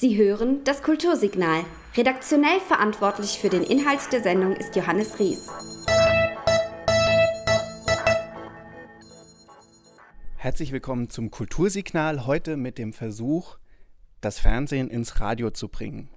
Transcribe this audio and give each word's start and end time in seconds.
Sie 0.00 0.16
hören 0.16 0.62
das 0.62 0.84
Kultursignal. 0.84 1.64
Redaktionell 1.96 2.60
verantwortlich 2.60 3.40
für 3.40 3.48
den 3.48 3.64
Inhalt 3.64 3.98
der 4.12 4.22
Sendung 4.22 4.54
ist 4.54 4.76
Johannes 4.76 5.18
Ries. 5.18 5.50
Herzlich 10.36 10.70
willkommen 10.70 11.10
zum 11.10 11.32
Kultursignal, 11.32 12.26
heute 12.26 12.56
mit 12.56 12.78
dem 12.78 12.92
Versuch, 12.92 13.58
das 14.20 14.38
Fernsehen 14.38 14.88
ins 14.88 15.18
Radio 15.18 15.50
zu 15.50 15.66
bringen. 15.66 16.08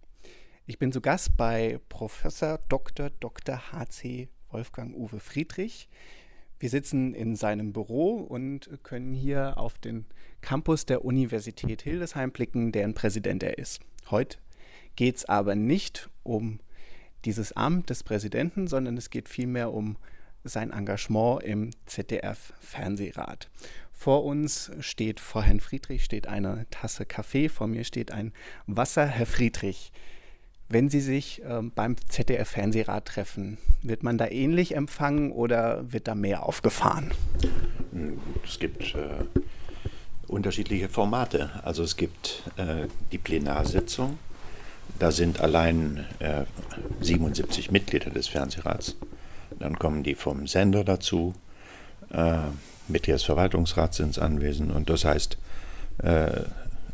Ich 0.68 0.78
bin 0.78 0.92
zu 0.92 1.02
Gast 1.02 1.36
bei 1.36 1.80
Professor 1.90 2.60
Dr. 2.70 3.10
Dr. 3.10 3.72
H.C. 3.72 4.30
Wolfgang 4.52 4.96
Uwe 4.96 5.20
Friedrich. 5.20 5.90
Wir 6.62 6.70
sitzen 6.70 7.16
in 7.16 7.36
seinem 7.36 7.74
Büro 7.74 8.18
und 8.18 8.70
können 8.84 9.16
hier 9.16 9.58
auf 9.58 9.80
den 9.80 10.06
Campus 10.42 10.86
der 10.86 11.04
Universität 11.04 11.82
Hildesheim 11.82 12.30
blicken, 12.30 12.72
deren 12.72 12.94
Präsident 12.94 13.42
er 13.42 13.58
ist. 13.58 13.82
Heute 14.12 14.38
geht 14.96 15.16
es 15.16 15.26
aber 15.26 15.56
nicht 15.56 16.08
um 16.22 16.60
dieses 17.26 17.54
Amt 17.54 17.90
des 17.90 18.04
Präsidenten, 18.04 18.68
sondern 18.68 18.96
es 18.96 19.10
geht 19.10 19.28
vielmehr 19.28 19.74
um 19.74 19.98
sein 20.44 20.70
Engagement 20.70 21.42
im 21.42 21.72
ZDF-Fernsehrat. 21.88 23.50
Vor 23.92 24.24
uns 24.24 24.72
steht, 24.82 25.20
vor 25.20 25.42
Herrn 25.42 25.62
Friedrich 25.62 26.04
steht 26.04 26.28
eine 26.28 26.68
Tasse 26.70 27.08
Kaffee, 27.08 27.50
vor 27.50 27.66
mir 27.66 27.86
steht 27.86 28.12
ein 28.12 28.34
Wasser. 28.68 29.08
Herr 29.08 29.26
Friedrich, 29.26 29.92
wenn 30.72 30.90
Sie 30.90 31.02
sich 31.02 31.42
äh, 31.44 31.62
beim 31.62 31.96
ZDF-Fernsehrat 31.98 33.06
treffen, 33.06 33.58
wird 33.82 34.04
man 34.04 34.18
da 34.18 34.28
ähnlich 34.28 34.76
empfangen 34.76 35.32
oder 35.32 35.92
wird 35.92 36.08
da 36.08 36.16
mehr 36.16 36.44
aufgefahren? 36.44 37.12
Es 38.46 38.60
gibt 38.60 38.96
äh, 38.96 39.26
unterschiedliche 40.28 40.90
Formate. 40.90 41.50
Also 41.64 41.84
es 41.84 41.98
gibt 41.98 42.44
äh, 42.58 42.88
die 43.12 43.18
Plenarsitzung, 43.18 44.18
da 45.00 45.12
sind 45.12 45.40
allein 45.40 46.06
77 47.00 47.68
äh, 47.68 47.72
Mitglieder 47.72 48.10
des 48.10 48.28
Fernsehrats. 48.28 48.96
Dann 49.60 49.78
kommen 49.80 50.04
die 50.04 50.16
vom 50.16 50.48
Sender 50.48 50.84
dazu, 50.84 51.34
äh, 52.12 52.38
Mitglieder 52.88 53.18
des 53.18 53.24
Verwaltungsrats 53.24 53.98
sind 53.98 54.20
anwesend 54.20 54.72
und 54.72 54.90
das 54.90 55.06
heißt, 55.06 55.38
äh, 56.04 56.42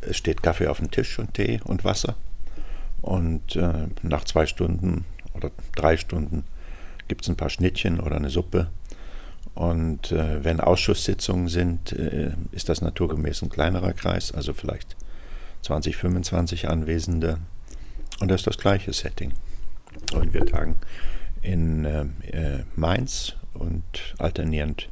es 0.02 0.18
steht 0.18 0.44
Kaffee 0.44 0.68
auf 0.68 0.78
dem 0.78 0.92
Tisch 0.92 1.18
und 1.20 1.34
Tee 1.34 1.60
und 1.64 1.84
Wasser. 1.84 2.16
Und 3.08 3.56
äh, 3.56 3.88
nach 4.02 4.26
zwei 4.26 4.46
Stunden 4.46 5.06
oder 5.34 5.50
drei 5.78 5.96
Stunden 5.96 6.44
gibt 7.08 7.22
es 7.22 7.30
ein 7.30 7.38
paar 7.38 7.50
Schnittchen 7.50 8.02
oder 8.02 8.18
eine 8.18 8.30
Suppe. 8.30 8.70
Und 9.56 10.12
äh, 10.12 10.44
wenn 10.44 10.60
Ausschusssitzungen 10.60 11.48
sind, 11.48 11.94
äh, 11.94 12.34
ist 12.52 12.68
das 12.68 12.82
naturgemäß 12.82 13.44
ein 13.44 13.50
kleinerer 13.50 13.94
Kreis, 13.94 14.34
also 14.34 14.52
vielleicht 14.52 14.98
20, 15.62 15.96
25 15.96 16.68
Anwesende. 16.68 17.38
Und 18.20 18.30
das 18.30 18.42
ist 18.42 18.48
das 18.48 18.58
gleiche 18.58 18.92
Setting. 18.92 19.32
Und 20.14 20.34
wir 20.34 20.46
tagen 20.46 20.76
in 21.42 21.86
äh, 21.86 22.02
äh, 22.28 22.64
Mainz 22.76 23.36
und 23.54 23.86
alternierend 24.18 24.90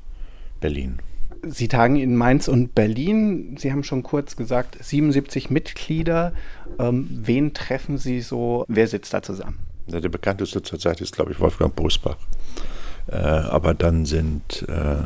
Berlin. 0.61 0.99
Sie 1.47 1.67
tagen 1.67 1.95
in 1.97 2.15
Mainz 2.15 2.47
und 2.47 2.75
Berlin. 2.75 3.55
Sie 3.57 3.71
haben 3.71 3.83
schon 3.83 4.03
kurz 4.03 4.35
gesagt, 4.35 4.77
77 4.83 5.49
Mitglieder. 5.49 6.33
Ähm, 6.79 7.07
wen 7.11 7.53
treffen 7.53 7.97
Sie 7.97 8.21
so? 8.21 8.65
Wer 8.67 8.87
sitzt 8.87 9.13
da 9.13 9.21
zusammen? 9.21 9.59
Ja, 9.87 9.99
der 9.99 10.09
bekannteste 10.09 10.63
zurzeit 10.63 11.01
ist, 11.01 11.15
glaube 11.15 11.31
ich, 11.31 11.39
Wolfgang 11.39 11.75
Bosbach. 11.75 12.17
Äh, 13.07 13.17
aber 13.17 13.73
dann 13.73 14.05
sind 14.05 14.65
äh, 14.67 15.03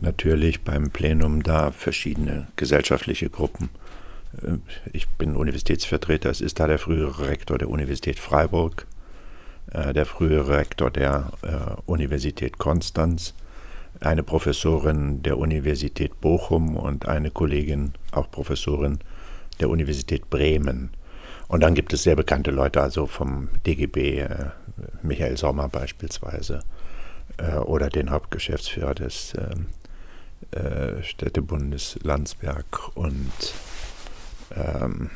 natürlich 0.00 0.62
beim 0.62 0.90
Plenum 0.90 1.42
da 1.42 1.70
verschiedene 1.70 2.48
gesellschaftliche 2.56 3.30
Gruppen. 3.30 3.70
Äh, 4.42 4.58
ich 4.92 5.08
bin 5.08 5.36
Universitätsvertreter, 5.36 6.30
es 6.30 6.40
ist 6.40 6.60
da 6.60 6.66
der 6.66 6.78
frühere 6.78 7.28
Rektor 7.28 7.58
der 7.58 7.68
Universität 7.68 8.18
Freiburg, 8.18 8.86
äh, 9.70 9.92
der 9.92 10.06
frühere 10.06 10.58
Rektor 10.58 10.90
der 10.90 11.32
äh, 11.42 11.80
Universität 11.86 12.58
Konstanz, 12.58 13.34
eine 14.06 14.22
Professorin 14.22 15.22
der 15.22 15.38
Universität 15.38 16.20
Bochum 16.20 16.76
und 16.76 17.06
eine 17.06 17.30
Kollegin, 17.30 17.92
auch 18.10 18.30
Professorin 18.30 18.98
der 19.60 19.70
Universität 19.70 20.30
Bremen. 20.30 20.90
Und 21.48 21.62
dann 21.62 21.74
gibt 21.74 21.92
es 21.92 22.02
sehr 22.02 22.16
bekannte 22.16 22.50
Leute, 22.50 22.80
also 22.80 23.06
vom 23.06 23.48
DGB, 23.66 24.20
äh, 24.20 24.28
Michael 25.02 25.36
Sommer 25.36 25.68
beispielsweise, 25.68 26.60
äh, 27.36 27.56
oder 27.56 27.90
den 27.90 28.10
Hauptgeschäftsführer 28.10 28.94
des 28.94 29.34
ähm, 29.36 29.66
äh, 30.50 31.02
Städtebundes 31.02 31.98
Landsberg 32.02 32.96
und 32.96 33.32
ähm, 34.56 35.10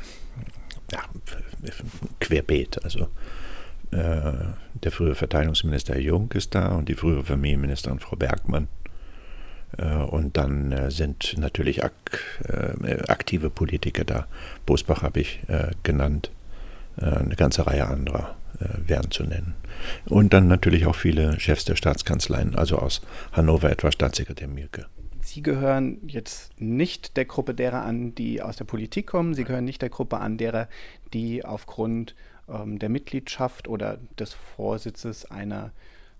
ja, 0.93 1.01
querbeet, 2.21 2.85
also 2.85 3.09
äh, 3.91 4.33
der 4.75 4.93
frühere 4.93 5.15
Verteidigungsminister 5.15 5.99
Jung 5.99 6.31
ist 6.33 6.55
da 6.55 6.77
und 6.77 6.89
die 6.89 6.95
frühere 6.95 7.25
Familienministerin 7.25 7.99
Frau 7.99 8.17
Bergmann. 8.17 8.69
Äh, 9.79 9.95
und 9.95 10.37
dann 10.37 10.73
äh, 10.73 10.91
sind 10.91 11.37
natürlich 11.39 11.85
ak 11.85 11.95
aktive 13.09 13.51
Politiker 13.51 14.05
da. 14.05 14.27
Bosbach 14.65 15.03
habe 15.03 15.21
ich 15.21 15.41
genannt. 15.83 16.31
Eine 16.97 17.37
ganze 17.37 17.67
Reihe 17.67 17.87
anderer 17.87 18.37
wären 18.59 19.11
zu 19.11 19.25
nennen. 19.25 19.55
Und 20.07 20.33
dann 20.33 20.49
natürlich 20.49 20.87
auch 20.87 20.95
viele 20.95 21.39
Chefs 21.41 21.65
der 21.65 21.77
Staatskanzleien, 21.77 22.55
also 22.55 22.79
aus 22.79 23.03
Hannover 23.33 23.71
etwa 23.71 23.93
Staatssekretär 23.93 24.49
Mielke. 24.49 24.87
Sie 25.21 25.43
gehören 25.43 25.99
jetzt 26.07 26.59
nicht 26.61 27.17
der 27.17 27.25
Gruppe 27.25 27.53
derer 27.55 27.83
an, 27.83 28.15
die 28.15 28.41
aus 28.41 28.57
der 28.57 28.65
Politik 28.65 29.09
kommen. 29.09 29.35
Sie 29.35 29.45
gehören 29.45 29.65
nicht 29.65 29.83
der 29.83 29.91
Gruppe 29.91 30.19
an 30.19 30.39
derer, 30.39 30.69
die 31.13 31.45
aufgrund 31.45 32.15
ähm, 32.49 32.79
der 32.79 32.89
Mitgliedschaft 32.89 33.69
oder 33.69 33.99
des 34.19 34.33
Vorsitzes 34.33 35.31
einer 35.31 35.73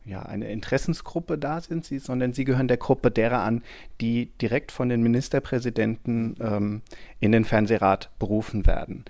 ja, 0.07 0.23
eine 0.23 0.51
Interessensgruppe 0.51 1.37
da 1.37 1.61
sind 1.61 1.85
sie, 1.85 1.99
sondern 1.99 2.33
sie 2.33 2.45
gehören 2.45 2.69
der 2.69 2.77
Gruppe 2.77 3.11
derer 3.11 3.41
an, 3.41 3.63
die 4.01 4.31
direkt 4.41 4.71
von 4.71 4.89
den 4.89 5.03
Ministerpräsidenten 5.03 6.37
ähm, 6.41 6.83
in 7.19 7.33
den 7.33 7.45
Fernsehrat 7.45 8.11
berufen 8.19 8.67
werden. 8.67 9.05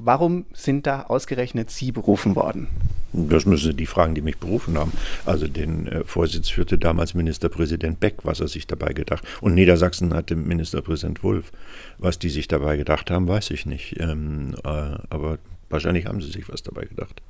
Warum 0.00 0.46
sind 0.52 0.86
da 0.86 1.02
ausgerechnet 1.02 1.70
Sie 1.70 1.90
berufen 1.90 2.36
worden? 2.36 2.68
Das 3.12 3.46
müssen 3.46 3.72
Sie 3.72 3.76
die 3.76 3.86
fragen, 3.86 4.14
die 4.14 4.20
mich 4.20 4.38
berufen 4.38 4.78
haben. 4.78 4.92
Also 5.26 5.48
den 5.48 5.88
äh, 5.88 6.04
Vorsitz 6.04 6.48
führte 6.48 6.78
damals 6.78 7.14
Ministerpräsident 7.14 7.98
Beck, 7.98 8.18
was 8.22 8.38
er 8.38 8.46
sich 8.46 8.68
dabei 8.68 8.92
gedacht. 8.92 9.24
Und 9.40 9.54
Niedersachsen 9.54 10.14
hatte 10.14 10.36
Ministerpräsident 10.36 11.24
Wulff. 11.24 11.50
Was 11.98 12.20
die 12.20 12.28
sich 12.28 12.46
dabei 12.46 12.76
gedacht 12.76 13.10
haben, 13.10 13.26
weiß 13.26 13.50
ich 13.50 13.66
nicht. 13.66 13.98
Ähm, 13.98 14.54
äh, 14.62 14.68
aber 14.68 15.38
wahrscheinlich 15.68 16.06
haben 16.06 16.20
sie 16.20 16.30
sich 16.30 16.48
was 16.48 16.62
dabei 16.62 16.84
gedacht. 16.84 17.20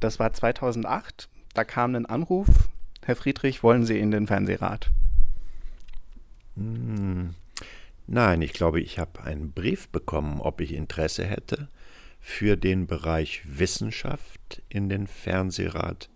Das 0.00 0.18
war 0.18 0.30
2008. 0.30 1.30
Da 1.54 1.64
kam 1.64 1.94
ein 1.94 2.06
Anruf. 2.06 2.48
Herr 3.04 3.16
Friedrich, 3.16 3.62
wollen 3.62 3.84
Sie 3.84 3.98
in 3.98 4.10
den 4.10 4.26
Fernsehrat? 4.26 4.90
Hm. 6.56 7.34
Nein, 8.06 8.42
ich 8.42 8.52
glaube, 8.52 8.80
ich 8.80 8.98
habe 8.98 9.22
einen 9.22 9.52
Brief 9.52 9.88
bekommen, 9.88 10.40
ob 10.40 10.60
ich 10.60 10.72
Interesse 10.72 11.24
hätte 11.24 11.68
für 12.20 12.56
den 12.56 12.86
Bereich 12.86 13.42
Wissenschaft 13.44 14.62
in 14.68 14.88
den 14.88 15.06
Fernsehrat 15.06 16.08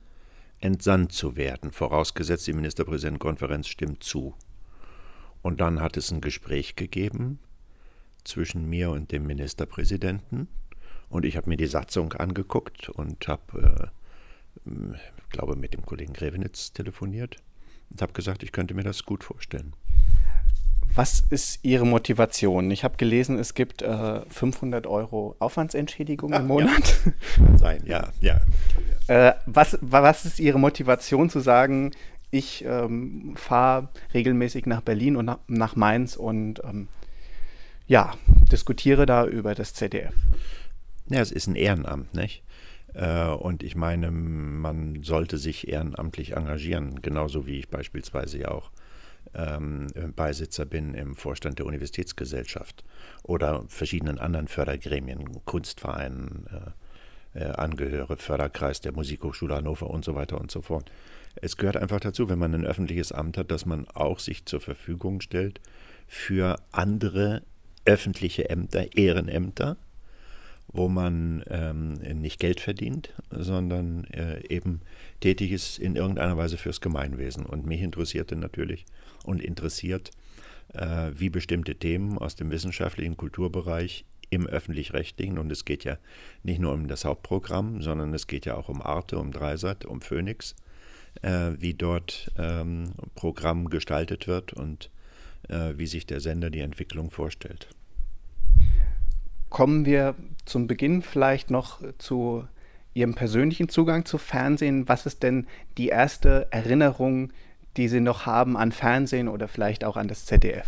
entsandt 0.58 1.12
zu 1.12 1.36
werden, 1.36 1.70
vorausgesetzt 1.70 2.46
die 2.46 2.52
Ministerpräsidentenkonferenz 2.52 3.68
stimmt 3.68 4.02
zu. 4.02 4.34
Und 5.42 5.60
dann 5.60 5.80
hat 5.80 5.96
es 5.96 6.10
ein 6.10 6.20
Gespräch 6.20 6.76
gegeben 6.76 7.40
zwischen 8.24 8.68
mir 8.68 8.90
und 8.90 9.10
dem 9.10 9.26
Ministerpräsidenten. 9.26 10.48
Und 11.08 11.24
ich 11.24 11.36
habe 11.36 11.50
mir 11.50 11.56
die 11.56 11.66
Satzung 11.66 12.12
angeguckt 12.12 12.88
und 12.88 13.26
habe, 13.28 13.90
äh, 14.64 14.70
glaube, 15.32 15.56
mit 15.56 15.74
dem 15.74 15.84
Kollegen 15.84 16.12
Grevenitz 16.12 16.72
telefoniert 16.72 17.38
und 17.90 18.00
habe 18.00 18.12
gesagt, 18.12 18.42
ich 18.42 18.52
könnte 18.52 18.74
mir 18.74 18.84
das 18.84 19.04
gut 19.04 19.24
vorstellen. 19.24 19.74
Was 20.94 21.24
ist 21.30 21.60
Ihre 21.62 21.86
Motivation? 21.86 22.70
Ich 22.70 22.84
habe 22.84 22.98
gelesen, 22.98 23.38
es 23.38 23.54
gibt 23.54 23.80
äh, 23.80 24.20
500 24.28 24.86
Euro 24.86 25.36
Aufwandsentschädigung 25.38 26.34
im 26.34 26.46
Monat. 26.46 27.00
Ja. 27.04 27.12
Kann 27.46 27.58
sein, 27.58 27.82
ja, 27.86 28.12
ja. 28.20 28.40
Äh, 29.06 29.34
was, 29.46 29.78
was 29.80 30.26
ist 30.26 30.38
Ihre 30.38 30.58
Motivation 30.58 31.30
zu 31.30 31.40
sagen, 31.40 31.92
ich 32.30 32.64
ähm, 32.66 33.34
fahre 33.36 33.88
regelmäßig 34.12 34.66
nach 34.66 34.82
Berlin 34.82 35.16
und 35.16 35.24
nach, 35.24 35.38
nach 35.48 35.76
Mainz 35.76 36.16
und 36.16 36.62
ähm, 36.64 36.88
ja, 37.86 38.14
diskutiere 38.50 39.06
da 39.06 39.26
über 39.26 39.54
das 39.54 39.72
ZDF? 39.72 40.14
Ja, 41.08 41.20
es 41.20 41.32
ist 41.32 41.46
ein 41.46 41.56
Ehrenamt, 41.56 42.14
nicht? 42.14 42.42
Äh, 42.94 43.28
und 43.28 43.62
ich 43.62 43.74
meine, 43.76 44.10
man 44.10 45.02
sollte 45.02 45.38
sich 45.38 45.68
ehrenamtlich 45.68 46.36
engagieren, 46.36 47.02
genauso 47.02 47.46
wie 47.46 47.58
ich 47.58 47.68
beispielsweise 47.68 48.38
ja 48.38 48.48
auch 48.50 48.70
ähm, 49.34 49.88
Beisitzer 50.14 50.66
bin 50.66 50.94
im 50.94 51.14
Vorstand 51.14 51.58
der 51.58 51.66
Universitätsgesellschaft 51.66 52.84
oder 53.22 53.64
verschiedenen 53.68 54.18
anderen 54.18 54.48
Fördergremien, 54.48 55.44
Kunstvereinen 55.44 56.46
äh, 56.50 56.70
äh, 57.34 57.44
angehöre, 57.44 58.16
Förderkreis 58.16 58.80
der 58.80 58.92
Musikhochschule 58.92 59.54
Hannover 59.54 59.88
und 59.88 60.04
so 60.04 60.14
weiter 60.14 60.40
und 60.40 60.50
so 60.50 60.60
fort. 60.60 60.90
Es 61.36 61.56
gehört 61.56 61.78
einfach 61.78 62.00
dazu, 62.00 62.28
wenn 62.28 62.38
man 62.38 62.54
ein 62.54 62.66
öffentliches 62.66 63.10
Amt 63.10 63.38
hat, 63.38 63.50
dass 63.50 63.64
man 63.64 63.88
auch 63.88 64.18
sich 64.18 64.44
zur 64.44 64.60
Verfügung 64.60 65.22
stellt 65.22 65.60
für 66.06 66.56
andere 66.72 67.42
öffentliche 67.86 68.50
Ämter, 68.50 68.96
Ehrenämter 68.96 69.76
wo 70.72 70.88
man 70.88 71.44
ähm, 71.48 71.94
nicht 71.94 72.40
Geld 72.40 72.60
verdient, 72.60 73.12
sondern 73.30 74.04
äh, 74.04 74.46
eben 74.48 74.80
tätig 75.20 75.52
ist 75.52 75.78
in 75.78 75.96
irgendeiner 75.96 76.36
Weise 76.36 76.56
fürs 76.56 76.80
Gemeinwesen. 76.80 77.44
Und 77.44 77.66
mich 77.66 77.82
interessierte 77.82 78.36
natürlich 78.36 78.86
und 79.24 79.42
interessiert, 79.42 80.10
äh, 80.72 81.10
wie 81.14 81.28
bestimmte 81.28 81.74
Themen 81.74 82.18
aus 82.18 82.36
dem 82.36 82.50
wissenschaftlichen 82.50 83.16
Kulturbereich 83.16 84.04
im 84.30 84.46
öffentlich-rechtlichen, 84.46 85.36
und 85.36 85.52
es 85.52 85.66
geht 85.66 85.84
ja 85.84 85.98
nicht 86.42 86.58
nur 86.58 86.72
um 86.72 86.88
das 86.88 87.04
Hauptprogramm, 87.04 87.82
sondern 87.82 88.14
es 88.14 88.26
geht 88.26 88.46
ja 88.46 88.56
auch 88.56 88.70
um 88.70 88.80
Arte, 88.80 89.18
um 89.18 89.30
Dreisat, 89.30 89.84
um 89.84 90.00
Phoenix, 90.00 90.56
äh, 91.20 91.50
wie 91.58 91.74
dort 91.74 92.30
ähm, 92.38 92.92
Programm 93.14 93.68
gestaltet 93.68 94.26
wird 94.26 94.54
und 94.54 94.90
äh, 95.48 95.74
wie 95.76 95.86
sich 95.86 96.06
der 96.06 96.20
Sender 96.20 96.48
die 96.48 96.60
Entwicklung 96.60 97.10
vorstellt. 97.10 97.68
Kommen 99.52 99.84
wir 99.84 100.14
zum 100.46 100.66
Beginn 100.66 101.02
vielleicht 101.02 101.50
noch 101.50 101.82
zu 101.98 102.48
Ihrem 102.94 103.14
persönlichen 103.14 103.68
Zugang 103.68 104.06
zu 104.06 104.16
Fernsehen. 104.16 104.88
Was 104.88 105.04
ist 105.04 105.22
denn 105.22 105.46
die 105.76 105.88
erste 105.88 106.50
Erinnerung, 106.50 107.34
die 107.76 107.88
Sie 107.88 108.00
noch 108.00 108.24
haben 108.24 108.56
an 108.56 108.72
Fernsehen 108.72 109.28
oder 109.28 109.48
vielleicht 109.48 109.84
auch 109.84 109.98
an 109.98 110.08
das 110.08 110.24
ZDF? 110.24 110.66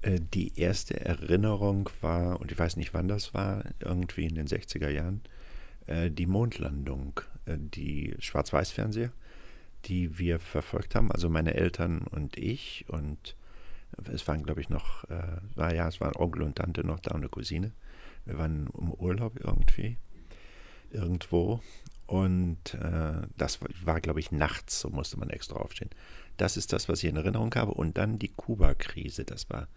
Äh, 0.00 0.18
die 0.32 0.58
erste 0.58 0.98
Erinnerung 0.98 1.90
war, 2.00 2.40
und 2.40 2.50
ich 2.50 2.58
weiß 2.58 2.78
nicht 2.78 2.94
wann 2.94 3.06
das 3.06 3.34
war, 3.34 3.64
irgendwie 3.80 4.24
in 4.24 4.34
den 4.34 4.46
60er 4.46 4.88
Jahren, 4.88 5.20
äh, 5.86 6.10
die 6.10 6.26
Mondlandung, 6.26 7.20
äh, 7.44 7.58
die 7.58 8.16
Schwarz-Weiß-Fernseher, 8.18 9.12
die 9.84 10.18
wir 10.18 10.38
verfolgt 10.38 10.94
haben, 10.94 11.12
also 11.12 11.28
meine 11.28 11.52
Eltern 11.52 12.06
und 12.10 12.38
ich 12.38 12.86
und 12.88 13.36
es 14.10 14.26
waren, 14.26 14.42
glaube 14.42 14.62
ich, 14.62 14.70
noch, 14.70 15.04
äh, 15.10 15.22
war, 15.54 15.74
ja, 15.74 15.86
es 15.88 16.00
waren 16.00 16.16
Onkel 16.16 16.42
und 16.42 16.56
Tante 16.56 16.86
noch 16.86 17.00
da 17.00 17.10
und 17.10 17.20
eine 17.20 17.28
Cousine. 17.28 17.72
Wir 18.24 18.38
waren 18.38 18.68
im 18.78 18.92
Urlaub 18.92 19.38
irgendwie, 19.40 19.98
irgendwo. 20.90 21.60
Und 22.06 22.74
äh, 22.74 23.22
das 23.36 23.60
war, 23.84 24.00
glaube 24.00 24.20
ich, 24.20 24.32
nachts, 24.32 24.80
so 24.80 24.90
musste 24.90 25.18
man 25.18 25.30
extra 25.30 25.56
aufstehen. 25.56 25.90
Das 26.36 26.56
ist 26.56 26.72
das, 26.72 26.88
was 26.88 27.02
ich 27.02 27.10
in 27.10 27.16
Erinnerung 27.16 27.54
habe. 27.54 27.72
Und 27.72 27.98
dann 27.98 28.18
die 28.18 28.28
Kuba-Krise, 28.28 29.24
das 29.24 29.48
war 29.48 29.68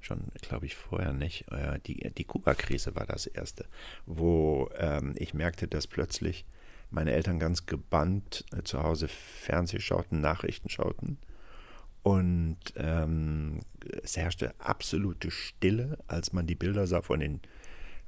schon, 0.00 0.24
glaube 0.40 0.66
ich, 0.66 0.74
vorher 0.74 1.12
nicht. 1.12 1.50
Äh, 1.52 1.78
die 1.86 2.10
die 2.10 2.24
Kuba-Krise 2.24 2.96
war 2.96 3.06
das 3.06 3.26
erste, 3.26 3.66
wo 4.06 4.68
ähm, 4.76 5.14
ich 5.16 5.34
merkte, 5.34 5.68
dass 5.68 5.86
plötzlich 5.86 6.44
meine 6.90 7.12
Eltern 7.12 7.38
ganz 7.38 7.66
gebannt 7.66 8.44
äh, 8.52 8.62
zu 8.62 8.82
Hause 8.82 9.08
Fernseh 9.08 9.78
schauten, 9.80 10.20
Nachrichten 10.20 10.68
schauten. 10.68 11.18
Und 12.02 12.58
ähm, 12.76 13.60
es 14.02 14.16
herrschte 14.16 14.54
absolute 14.58 15.30
Stille, 15.30 15.98
als 16.06 16.32
man 16.32 16.46
die 16.46 16.54
Bilder 16.54 16.86
sah 16.86 17.02
von 17.02 17.20
den 17.20 17.40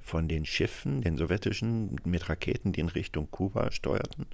von 0.02 0.28
den 0.28 0.44
Schiffen, 0.44 1.00
den 1.00 1.16
sowjetischen, 1.16 1.96
mit 2.04 2.28
Raketen, 2.28 2.72
die 2.72 2.80
in 2.80 2.88
Richtung 2.88 3.30
Kuba 3.30 3.70
steuerten 3.70 4.26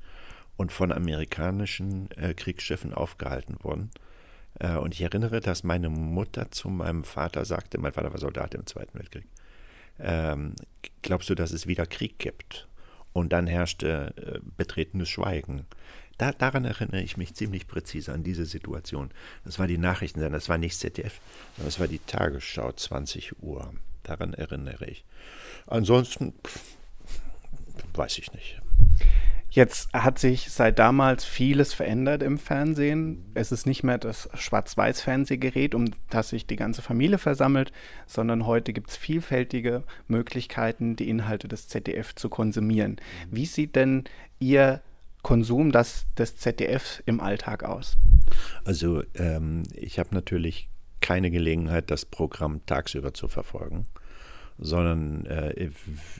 und 0.56 0.72
von 0.72 0.92
amerikanischen 0.92 2.10
äh, 2.12 2.34
Kriegsschiffen 2.34 2.92
aufgehalten 2.92 3.56
wurden. 3.62 3.90
Äh, 4.58 4.76
und 4.76 4.94
ich 4.94 5.02
erinnere, 5.02 5.40
dass 5.40 5.64
meine 5.64 5.88
Mutter 5.88 6.50
zu 6.50 6.68
meinem 6.68 7.04
Vater 7.04 7.44
sagte, 7.44 7.78
mein 7.78 7.92
Vater 7.92 8.12
war 8.12 8.18
Soldat 8.18 8.54
im 8.54 8.66
Zweiten 8.66 8.98
Weltkrieg, 8.98 9.26
ähm, 10.00 10.54
glaubst 11.02 11.30
du, 11.30 11.34
dass 11.34 11.52
es 11.52 11.66
wieder 11.66 11.86
Krieg 11.86 12.18
gibt? 12.18 12.68
Und 13.12 13.32
dann 13.32 13.46
herrschte 13.46 14.14
äh, 14.16 14.38
betretenes 14.56 15.08
Schweigen. 15.08 15.66
Da, 16.18 16.32
daran 16.32 16.64
erinnere 16.64 17.02
ich 17.02 17.16
mich 17.16 17.34
ziemlich 17.34 17.66
präzise 17.66 18.12
an 18.12 18.24
diese 18.24 18.44
Situation. 18.44 19.10
Das 19.44 19.58
war 19.58 19.66
die 19.66 19.78
Nachrichtensender, 19.78 20.36
das 20.36 20.48
war 20.48 20.58
nicht 20.58 20.78
ZDF, 20.78 21.20
sondern 21.56 21.68
das 21.68 21.80
war 21.80 21.88
die 21.88 22.00
Tagesschau 22.00 22.72
20 22.72 23.42
Uhr. 23.42 23.72
Daran 24.08 24.32
erinnere 24.32 24.86
ich. 24.86 25.04
Ansonsten 25.66 26.32
weiß 27.94 28.16
ich 28.18 28.32
nicht. 28.32 28.62
Jetzt 29.50 29.92
hat 29.92 30.18
sich 30.18 30.50
seit 30.50 30.78
damals 30.78 31.24
vieles 31.24 31.74
verändert 31.74 32.22
im 32.22 32.38
Fernsehen. 32.38 33.26
Es 33.34 33.52
ist 33.52 33.66
nicht 33.66 33.82
mehr 33.82 33.98
das 33.98 34.30
Schwarz-Weiß-Fernsehgerät, 34.32 35.74
um 35.74 35.90
das 36.08 36.30
sich 36.30 36.46
die 36.46 36.56
ganze 36.56 36.80
Familie 36.80 37.18
versammelt, 37.18 37.70
sondern 38.06 38.46
heute 38.46 38.72
gibt 38.72 38.90
es 38.90 38.96
vielfältige 38.96 39.84
Möglichkeiten, 40.06 40.96
die 40.96 41.10
Inhalte 41.10 41.48
des 41.48 41.68
ZDF 41.68 42.14
zu 42.14 42.30
konsumieren. 42.30 42.96
Wie 43.30 43.46
sieht 43.46 43.76
denn 43.76 44.04
Ihr 44.38 44.80
Konsum 45.22 45.70
das, 45.70 46.06
des 46.16 46.36
ZDF 46.36 47.02
im 47.04 47.20
Alltag 47.20 47.64
aus? 47.64 47.98
Also 48.64 49.02
ähm, 49.16 49.64
ich 49.74 49.98
habe 49.98 50.14
natürlich 50.14 50.70
keine 51.08 51.30
Gelegenheit, 51.30 51.90
das 51.90 52.04
Programm 52.04 52.66
tagsüber 52.66 53.14
zu 53.14 53.28
verfolgen 53.28 53.86
sondern 54.58 55.24
äh, 55.26 55.70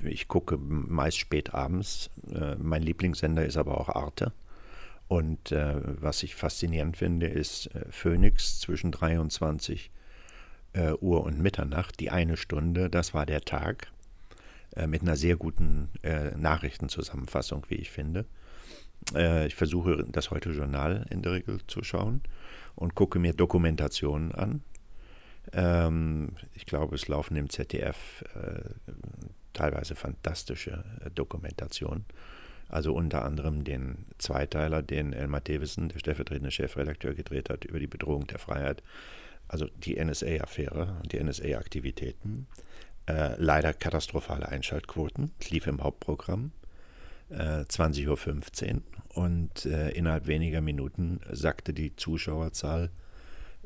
ich 0.05 0.29
gucke 0.29 0.57
meist 0.59 1.19
spät 1.19 1.55
abends. 1.55 2.11
Äh, 2.33 2.55
mein 2.57 2.83
Lieblingssender 2.83 3.45
ist 3.45 3.57
aber 3.57 3.81
auch 3.81 3.89
Arte. 3.89 4.33
Und 5.09 5.53
äh, 5.53 5.75
was 6.01 6.23
ich 6.23 6.37
faszinierend 6.37 6.97
finde, 6.97 7.27
ist 7.27 7.75
äh, 7.75 7.87
Phoenix 7.91 8.61
zwischen 8.61 8.93
23 8.93 9.91
äh, 10.75 10.93
Uhr 10.93 11.25
und 11.25 11.41
Mitternacht, 11.41 11.99
die 11.99 12.11
eine 12.11 12.37
Stunde, 12.37 12.89
das 12.89 13.13
war 13.13 13.27
der 13.27 13.41
Tag, 13.41 13.89
äh, 14.77 14.87
mit 14.87 15.03
einer 15.03 15.17
sehr 15.17 15.37
guten 15.37 15.89
Nachrichtenzusammenfassung, 16.37 17.67
wie 17.69 17.77
ich 17.77 17.91
finde. 17.91 18.25
ich 19.47 19.55
versuche 19.55 20.05
das 20.09 20.31
heute 20.31 20.51
Journal 20.51 21.07
in 21.11 21.23
der 21.23 21.33
Regel 21.33 21.59
zu 21.67 21.83
schauen 21.83 22.23
und 22.77 22.95
gucke 22.95 23.19
mir 23.19 23.33
Dokumentationen 23.33 24.33
an 24.33 24.63
ähm, 25.53 26.37
ich 26.55 26.67
glaube, 26.67 26.95
es 26.95 27.09
laufen 27.09 27.37
im 27.37 27.51
ZDF 27.51 28.25
äh, 28.35 28.61
teilweise 29.53 29.95
fantastische 29.95 30.85
äh, 31.05 31.11
Dokumentationen. 31.11 32.05
Also 32.69 32.95
unter 32.95 33.25
anderem 33.25 33.65
den 33.65 34.05
Zweiteiler, 34.19 34.83
den 34.83 35.13
Elmar 35.13 35.43
Thewissen, 35.43 35.89
der 35.89 35.99
stellvertretende 35.99 36.51
Chefredakteur, 36.51 37.15
gedreht 37.15 37.49
hat 37.49 37.65
über 37.65 37.79
die 37.79 37.87
Bedrohung 37.87 38.27
der 38.27 38.39
Freiheit. 38.39 38.83
Also 39.49 39.67
die 39.79 40.03
NSA-Affäre 40.03 40.99
und 41.03 41.13
die 41.13 41.23
NSA-Aktivitäten. 41.23 42.47
Äh, 43.07 43.37
leider 43.39 43.73
katastrophale 43.73 44.49
Einschaltquoten. 44.49 45.33
Lief 45.49 45.67
im 45.67 45.83
Hauptprogramm. 45.83 46.53
20.15 47.31 48.65
äh, 48.65 48.75
Uhr 48.75 48.83
und 49.15 49.67
äh, 49.67 49.91
innerhalb 49.91 50.27
weniger 50.27 50.63
Minuten 50.63 51.21
sackte 51.31 51.75
die 51.75 51.95
Zuschauerzahl 51.95 52.91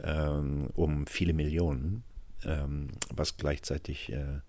ähm, 0.03 0.69
um 0.75 1.07
viele 1.07 1.33
Millionen, 1.33 2.05
ähm, 2.45 2.89
was 3.11 3.37
gleichzeitig 3.37 4.13
äh, 4.13 4.41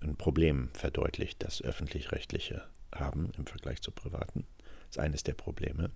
ein 0.00 0.16
Problem 0.16 0.70
verdeutlicht, 0.72 1.42
das 1.42 1.62
öffentlich-rechtliche 1.62 2.62
haben 2.94 3.30
im 3.38 3.46
Vergleich 3.46 3.80
zu 3.80 3.90
privaten. 3.90 4.44
Das 4.88 4.96
ist 4.96 4.98
eines 4.98 5.22
der 5.22 5.34
Probleme. 5.34 5.90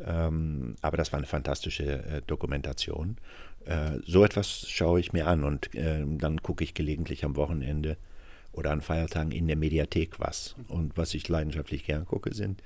Ähm, 0.00 0.74
aber 0.82 0.96
das 0.96 1.12
war 1.12 1.18
eine 1.18 1.26
fantastische 1.26 2.04
äh, 2.04 2.22
Dokumentation. 2.26 3.16
Äh, 3.64 3.98
so 4.04 4.24
etwas 4.24 4.68
schaue 4.68 5.00
ich 5.00 5.12
mir 5.12 5.26
an 5.26 5.44
und 5.44 5.74
äh, 5.74 6.04
dann 6.06 6.42
gucke 6.42 6.64
ich 6.64 6.74
gelegentlich 6.74 7.24
am 7.24 7.36
Wochenende 7.36 7.96
oder 8.52 8.70
an 8.70 8.80
Feiertagen 8.80 9.32
in 9.32 9.46
der 9.46 9.56
Mediathek 9.56 10.20
was. 10.20 10.56
Und 10.68 10.96
was 10.96 11.14
ich 11.14 11.28
leidenschaftlich 11.28 11.84
gern 11.84 12.04
gucke, 12.04 12.34
sind 12.34 12.62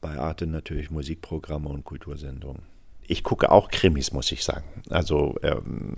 bei 0.00 0.16
Arte 0.16 0.46
natürlich 0.46 0.90
Musikprogramme 0.90 1.68
und 1.68 1.84
Kultursendungen 1.84 2.77
ich 3.08 3.24
gucke 3.24 3.50
auch 3.50 3.70
Krimis, 3.70 4.12
muss 4.12 4.30
ich 4.30 4.44
sagen. 4.44 4.64
Also 4.90 5.36
ähm, 5.42 5.94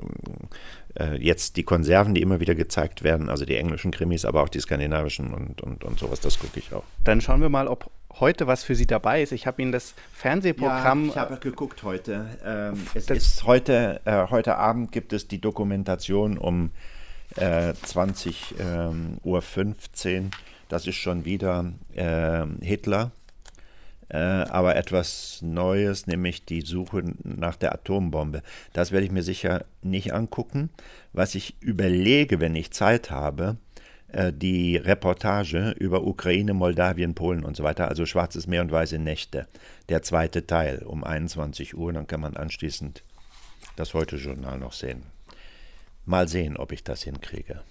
äh, 0.99 1.17
jetzt 1.17 1.57
die 1.57 1.65
Konserven, 1.65 2.15
die 2.15 2.23
immer 2.23 2.41
wieder 2.41 2.55
gezeigt 2.55 3.03
werden, 3.03 3.29
also 3.29 3.45
die 3.45 3.57
englischen 3.57 3.91
Krimis, 3.91 4.25
aber 4.25 4.43
auch 4.43 4.49
die 4.49 4.61
skandinavischen 4.61 5.35
und, 5.35 5.61
und, 5.61 5.85
und 5.85 5.99
sowas, 5.99 6.21
das 6.21 6.39
gucke 6.39 6.61
ich 6.61 6.73
auch. 6.73 6.85
Dann 7.05 7.21
schauen 7.21 7.41
wir 7.41 7.49
mal, 7.49 7.67
ob 7.67 7.91
heute 8.21 8.47
was 8.47 8.63
für 8.63 8.77
Sie 8.77 8.87
dabei 8.87 9.23
ist. 9.23 9.33
Ich 9.33 9.47
habe 9.47 9.61
Ihnen 9.61 9.73
das 9.73 9.95
Fernsehprogramm. 10.13 11.07
Ja, 11.07 11.11
ich 11.11 11.17
habe 11.17 11.37
geguckt 11.39 11.83
heute. 11.83 12.27
Ähm, 12.45 12.87
es 12.95 13.11
ist 13.11 13.45
heute, 13.45 14.01
äh, 14.05 14.29
heute 14.31 14.57
Abend 14.57 14.93
gibt 14.93 15.13
es 15.13 15.27
die 15.27 15.41
Dokumentation 15.41 16.39
um 16.39 16.71
äh, 17.37 17.75
20 17.75 18.55
ähm, 18.61 19.19
Uhr 19.25 19.43
15. 19.43 20.31
Das 20.69 20.87
ist 20.87 20.97
schon 20.97 21.25
wieder 21.25 21.73
äh, 21.97 22.47
Hitler 22.65 23.11
äh, 24.11 24.17
aber 24.19 24.77
etwas 24.77 25.41
Neues, 25.43 26.07
nämlich 26.07 26.45
die 26.45 26.63
Suche 26.63 27.03
nach 27.23 27.57
der 27.57 27.73
Atombombe. 27.73 28.43
Das 28.73 28.93
werde 28.93 29.07
ich 29.07 29.13
mir 29.13 29.23
sicher 29.23 29.65
nicht 29.83 30.13
angucken. 30.13 30.71
Was 31.13 31.35
ich 31.35 31.57
überlege, 31.61 32.41
wenn 32.41 32.57
ich 32.57 32.73
Zeit 32.73 33.11
habe, 33.11 33.57
äh, 34.09 34.33
die 34.33 34.77
Reportage 34.77 35.71
über 35.79 36.05
Ukraine, 36.05 36.55
Moldawien, 36.55 37.15
Polen 37.15 37.45
und 37.45 37.57
so 37.57 37.63
weiter, 37.63 37.89
also 37.89 38.05
Schwarzes 38.05 38.47
Meer 38.47 38.63
und 38.63 38.73
Weiße 38.73 38.99
Nächte, 38.99 39.47
der 39.89 40.03
zweite 40.03 40.47
Teil 40.47 40.83
um 40.85 41.05
21 41.05 41.77
Uhr, 41.77 41.93
dann 41.93 42.07
kann 42.07 42.21
man 42.21 42.37
anschließend 42.37 43.05
das 43.77 43.95
Heute-Journal 43.95 44.59
noch 44.59 44.73
sehen. 44.73 45.05
Mal 46.05 46.27
sehen, 46.27 46.57
ob 46.57 46.73
ich 46.73 46.83
das 46.83 47.05
hinkriege. 47.05 47.63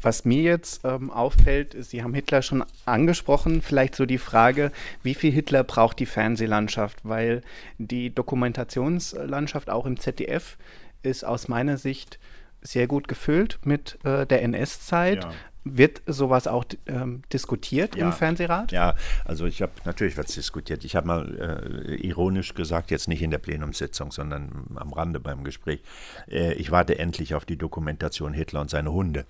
Was 0.00 0.24
mir 0.24 0.42
jetzt 0.42 0.84
ähm, 0.84 1.10
auffällt, 1.10 1.74
ist, 1.74 1.90
Sie 1.90 2.02
haben 2.02 2.14
Hitler 2.14 2.42
schon 2.42 2.64
angesprochen, 2.86 3.62
vielleicht 3.62 3.94
so 3.94 4.06
die 4.06 4.18
Frage, 4.18 4.72
wie 5.02 5.14
viel 5.14 5.32
Hitler 5.32 5.64
braucht 5.64 5.98
die 5.98 6.06
Fernsehlandschaft? 6.06 6.98
Weil 7.02 7.42
die 7.78 8.14
Dokumentationslandschaft 8.14 9.70
auch 9.70 9.86
im 9.86 9.98
ZDF 9.98 10.56
ist 11.02 11.24
aus 11.24 11.48
meiner 11.48 11.76
Sicht 11.76 12.18
sehr 12.62 12.86
gut 12.86 13.08
gefüllt 13.08 13.58
mit 13.64 13.98
äh, 14.04 14.26
der 14.26 14.42
NS-Zeit. 14.42 15.24
Ja. 15.24 15.32
Wird 15.64 16.02
sowas 16.06 16.48
auch 16.48 16.64
ähm, 16.86 17.22
diskutiert 17.32 17.94
ja. 17.94 18.06
im 18.06 18.12
Fernsehrat? 18.12 18.72
Ja, 18.72 18.96
also 19.24 19.46
ich 19.46 19.62
habe 19.62 19.72
natürlich 19.84 20.18
was 20.18 20.26
diskutiert. 20.26 20.84
Ich 20.84 20.96
habe 20.96 21.06
mal 21.06 21.38
äh, 21.38 21.94
ironisch 21.96 22.54
gesagt, 22.54 22.90
jetzt 22.90 23.06
nicht 23.06 23.22
in 23.22 23.30
der 23.30 23.38
Plenumssitzung, 23.38 24.10
sondern 24.10 24.66
am 24.74 24.92
Rande 24.92 25.20
beim 25.20 25.44
Gespräch, 25.44 25.80
äh, 26.28 26.54
ich 26.54 26.72
warte 26.72 26.98
endlich 26.98 27.34
auf 27.36 27.44
die 27.44 27.56
Dokumentation 27.56 28.32
Hitler 28.32 28.60
und 28.60 28.70
seine 28.70 28.92
Hunde. 28.92 29.24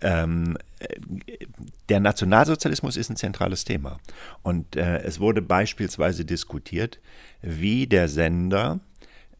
Ähm, 0.00 0.56
äh, 0.78 1.46
der 1.90 2.00
Nationalsozialismus 2.00 2.96
ist 2.96 3.10
ein 3.10 3.16
zentrales 3.16 3.64
Thema. 3.64 3.98
Und 4.42 4.76
äh, 4.76 5.02
es 5.02 5.20
wurde 5.20 5.42
beispielsweise 5.42 6.24
diskutiert, 6.24 6.98
wie 7.42 7.86
der 7.86 8.08
Sender 8.08 8.80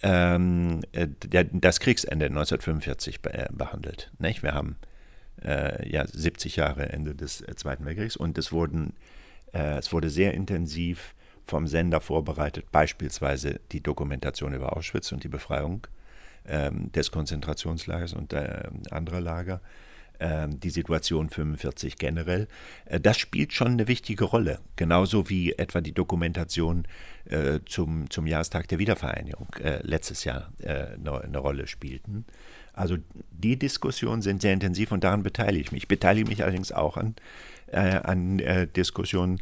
ähm, 0.03 0.83
äh, 0.93 1.09
der, 1.25 1.45
das 1.45 1.81
Kriegsende 1.81 2.27
1945 2.27 3.23
be 3.23 3.33
äh, 3.33 3.49
behandelt. 3.51 4.13
Nicht? 4.19 4.43
Wir 4.43 4.53
haben 4.53 4.77
äh, 5.45 5.89
ja, 5.89 6.07
70 6.07 6.57
Jahre 6.57 6.91
Ende 6.91 7.15
des 7.15 7.41
äh, 7.41 7.55
Zweiten 7.55 7.85
Weltkriegs 7.85 8.17
und 8.17 8.39
es, 8.39 8.53
wurden, 8.53 8.95
äh, 9.53 9.79
es 9.79 9.93
wurde 9.93 10.11
sehr 10.11 10.35
intensiv 10.35 11.15
vom 11.45 11.67
Sender 11.67 12.01
vorbereitet, 12.01 12.67
beispielsweise 12.73 13.61
die 13.73 13.83
Dokumentation 13.83 14.55
über 14.55 14.77
Auschwitz 14.77 15.13
und 15.13 15.25
die 15.25 15.29
Befreiung 15.29 15.87
ähm, 16.47 16.91
des 16.93 17.11
Konzentrationslagers 17.11 18.15
und 18.15 18.33
äh, 18.33 18.63
anderer 18.91 19.21
Lager, 19.21 19.61
ähm, 20.21 20.61
die 20.61 20.71
Situation 20.71 21.29
45 21.29 21.97
generell. 21.97 22.49
Äh, 22.87 23.01
das 23.01 23.19
spielt 23.19 23.53
schon 23.53 23.73
eine 23.73 23.89
wichtige 23.89 24.25
Rolle, 24.25 24.61
genauso 24.77 25.29
wie 25.29 25.53
etwa 25.53 25.81
die 25.81 25.93
Dokumentation 25.93 26.87
äh, 27.27 27.61
zum, 27.67 28.09
zum 28.11 28.27
Jahrestag 28.27 28.69
der 28.69 28.79
Wiedervereinigung 28.79 29.49
letztes 29.83 30.25
Jahr 30.25 30.53
eine, 30.63 31.21
eine 31.21 31.39
Rolle 31.39 31.67
spielten. 31.67 32.25
Also 32.75 32.97
die 33.31 33.59
Diskussionen 33.59 34.23
sind 34.23 34.43
sehr 34.43 34.52
intensiv 34.52 34.93
und 34.93 35.04
daran 35.04 35.23
beteilige 35.23 35.61
ich 35.61 35.73
mich. 35.73 35.85
Ich 35.85 35.88
beteilige 35.88 36.28
mich 36.28 36.43
allerdings 36.43 36.73
auch 36.73 36.97
an, 36.97 37.14
äh, 37.69 37.78
an 37.78 38.38
äh, 38.40 38.66
Diskussionen 38.66 39.38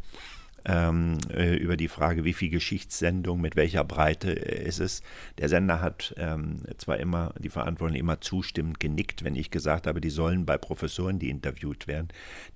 ähm, 0.64 1.18
äh, 1.30 1.56
über 1.56 1.76
die 1.76 1.88
Frage, 1.88 2.24
wie 2.24 2.32
viel 2.32 2.50
Geschichtssendung, 2.50 3.40
mit 3.40 3.56
welcher 3.56 3.84
Breite 3.84 4.32
äh, 4.32 4.64
ist 4.64 4.80
es. 4.80 5.02
Der 5.38 5.48
Sender 5.48 5.80
hat 5.80 6.14
ähm, 6.18 6.62
zwar 6.78 6.98
immer, 6.98 7.34
die 7.38 7.48
Verantwortlichen 7.48 8.00
immer 8.00 8.20
zustimmend 8.20 8.78
genickt, 8.80 9.24
wenn 9.24 9.34
ich 9.34 9.50
gesagt 9.50 9.86
habe, 9.86 10.00
die 10.00 10.10
sollen 10.10 10.46
bei 10.46 10.58
Professoren, 10.58 11.18
die 11.18 11.30
interviewt 11.30 11.88
werden, 11.88 12.08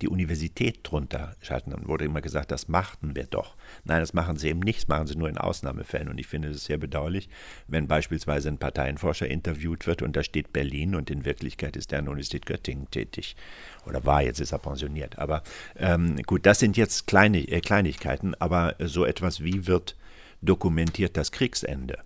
die 0.02 0.08
Universität 0.08 0.80
drunter 0.82 1.34
schalten. 1.40 1.70
Dann 1.70 1.88
wurde 1.88 2.04
immer 2.04 2.20
gesagt, 2.20 2.50
das 2.50 2.68
machten 2.68 3.16
wir 3.16 3.24
doch. 3.24 3.56
Nein, 3.84 4.00
das 4.00 4.12
machen 4.12 4.36
sie 4.36 4.48
eben 4.48 4.60
nicht, 4.60 4.80
das 4.80 4.88
machen 4.88 5.06
sie 5.06 5.16
nur 5.16 5.28
in 5.28 5.38
Ausnahmefällen. 5.38 6.08
Und 6.08 6.18
ich 6.18 6.26
finde 6.26 6.48
es 6.48 6.64
sehr 6.64 6.78
bedauerlich, 6.78 7.28
wenn 7.68 7.86
beispielsweise 7.86 8.48
ein 8.48 8.58
Parteienforscher 8.58 9.28
interviewt 9.28 9.86
wird 9.86 10.02
und 10.02 10.16
da 10.16 10.22
steht 10.22 10.52
Berlin 10.52 10.94
und 10.94 11.10
in 11.10 11.24
Wirklichkeit 11.24 11.76
ist 11.76 11.92
der 11.92 12.00
an 12.00 12.06
der 12.06 12.12
Universität 12.12 12.46
Göttingen 12.46 12.90
tätig 12.90 13.36
oder 13.86 14.04
war, 14.04 14.22
jetzt 14.22 14.40
ist 14.40 14.52
er 14.52 14.58
pensioniert. 14.58 15.18
Aber 15.18 15.42
ähm, 15.76 16.16
gut, 16.26 16.46
das 16.46 16.58
sind 16.58 16.76
jetzt 16.76 17.06
kleine, 17.06 17.38
äh, 17.38 17.60
Kleinigkeiten, 17.60 18.34
aber 18.34 18.76
so 18.80 19.04
etwas 19.04 19.42
wie 19.42 19.66
wird 19.66 19.96
dokumentiert 20.42 21.16
das 21.16 21.32
Kriegsende? 21.32 21.98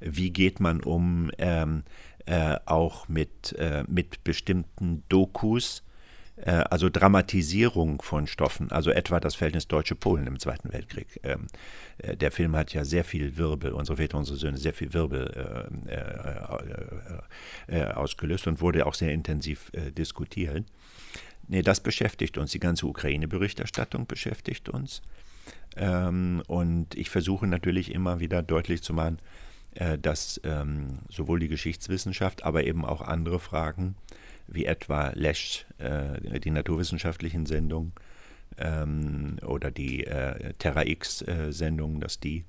Wie 0.00 0.30
geht 0.30 0.60
man 0.60 0.80
um 0.80 1.30
ähm, 1.38 1.84
äh, 2.26 2.56
auch 2.66 3.08
mit, 3.08 3.54
äh, 3.58 3.84
mit 3.86 4.24
bestimmten 4.24 5.02
Dokus, 5.08 5.82
also 6.42 6.88
Dramatisierung 6.88 8.02
von 8.02 8.26
Stoffen, 8.26 8.72
also 8.72 8.90
etwa 8.90 9.20
das 9.20 9.34
Verhältnis 9.34 9.68
Deutsche-Polen 9.68 10.26
im 10.26 10.38
Zweiten 10.38 10.72
Weltkrieg. 10.72 11.20
Ähm, 11.22 11.46
äh, 11.98 12.16
der 12.16 12.32
Film 12.32 12.56
hat 12.56 12.72
ja 12.74 12.84
sehr 12.84 13.04
viel 13.04 13.36
Wirbel, 13.36 13.72
unsere 13.72 13.98
Väter, 13.98 14.18
unsere 14.18 14.36
Söhne, 14.36 14.56
sehr 14.56 14.74
viel 14.74 14.92
Wirbel 14.92 15.78
äh, 17.68 17.84
ausgelöst 17.84 18.46
und 18.46 18.60
wurde 18.60 18.86
auch 18.86 18.94
sehr 18.94 19.12
intensiv 19.12 19.70
diskutiert. 19.96 20.64
Nee, 21.48 21.62
das 21.62 21.80
beschäftigt 21.80 22.38
uns. 22.38 22.52
Die 22.52 22.60
ganze 22.60 22.86
Ukraine-Berichterstattung 22.86 24.06
beschäftigt 24.06 24.68
uns. 24.68 25.02
Ähm, 25.76 26.42
und 26.46 26.94
ich 26.94 27.10
versuche 27.10 27.46
natürlich 27.46 27.92
immer 27.92 28.20
wieder 28.20 28.42
deutlich 28.42 28.82
zu 28.82 28.92
machen, 28.92 29.18
äh, 29.74 29.98
dass 29.98 30.40
ähm, 30.44 31.00
sowohl 31.08 31.40
die 31.40 31.48
Geschichtswissenschaft, 31.48 32.44
aber 32.44 32.64
eben 32.64 32.84
auch 32.84 33.02
andere 33.02 33.40
Fragen, 33.40 33.96
wie 34.46 34.66
etwa 34.66 35.10
Lesch, 35.14 35.66
äh, 35.78 36.40
die 36.40 36.50
naturwissenschaftlichen 36.50 37.46
Sendungen 37.46 37.92
ähm, 38.58 39.36
oder 39.46 39.70
die 39.70 40.06
äh, 40.06 40.52
Terra 40.58 40.84
X-Sendungen, 40.84 41.98
äh, 41.98 42.00
dass 42.00 42.20
die 42.20 42.44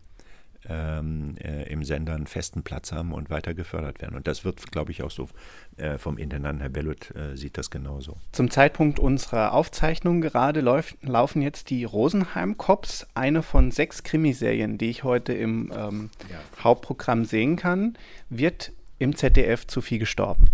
ähm, 0.67 1.35
äh, 1.37 1.71
im 1.71 1.83
Sender 1.83 2.15
einen 2.15 2.27
festen 2.27 2.63
Platz 2.63 2.91
haben 2.91 3.13
und 3.13 3.29
weiter 3.29 3.53
gefördert 3.53 4.01
werden. 4.01 4.15
Und 4.15 4.27
das 4.27 4.45
wird, 4.45 4.71
glaube 4.71 4.91
ich, 4.91 5.03
auch 5.03 5.11
so 5.11 5.29
äh, 5.77 5.97
vom 5.97 6.17
Intendant 6.17 6.61
Herr 6.61 6.69
Bellut 6.69 7.13
äh, 7.15 7.35
sieht 7.35 7.57
das 7.57 7.69
genauso. 7.69 8.17
Zum 8.31 8.49
Zeitpunkt 8.49 8.99
unserer 8.99 9.53
Aufzeichnung 9.53 10.21
gerade 10.21 10.61
läuft, 10.61 10.97
laufen 11.03 11.41
jetzt 11.41 11.69
die 11.69 11.83
Rosenheim 11.83 12.57
Cops, 12.57 13.07
eine 13.13 13.43
von 13.43 13.71
sechs 13.71 14.03
Krimiserien, 14.03 14.77
die 14.77 14.89
ich 14.89 15.03
heute 15.03 15.33
im 15.33 15.71
ähm, 15.75 16.09
ja. 16.29 16.39
Hauptprogramm 16.63 17.25
sehen 17.25 17.55
kann. 17.55 17.97
Wird 18.29 18.71
im 18.97 19.15
ZDF 19.15 19.67
zu 19.67 19.81
viel 19.81 19.99
gestorben? 19.99 20.49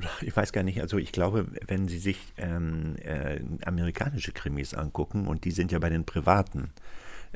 ich 0.20 0.36
weiß 0.36 0.52
gar 0.52 0.62
nicht, 0.62 0.80
also 0.80 0.98
ich 0.98 1.12
glaube, 1.12 1.46
wenn 1.66 1.88
Sie 1.88 1.98
sich 1.98 2.32
ähm, 2.36 2.96
äh, 3.02 3.40
amerikanische 3.64 4.32
Krimis 4.32 4.74
angucken, 4.74 5.26
und 5.26 5.44
die 5.44 5.50
sind 5.50 5.72
ja 5.72 5.78
bei 5.78 5.90
den 5.90 6.04
Privaten, 6.04 6.72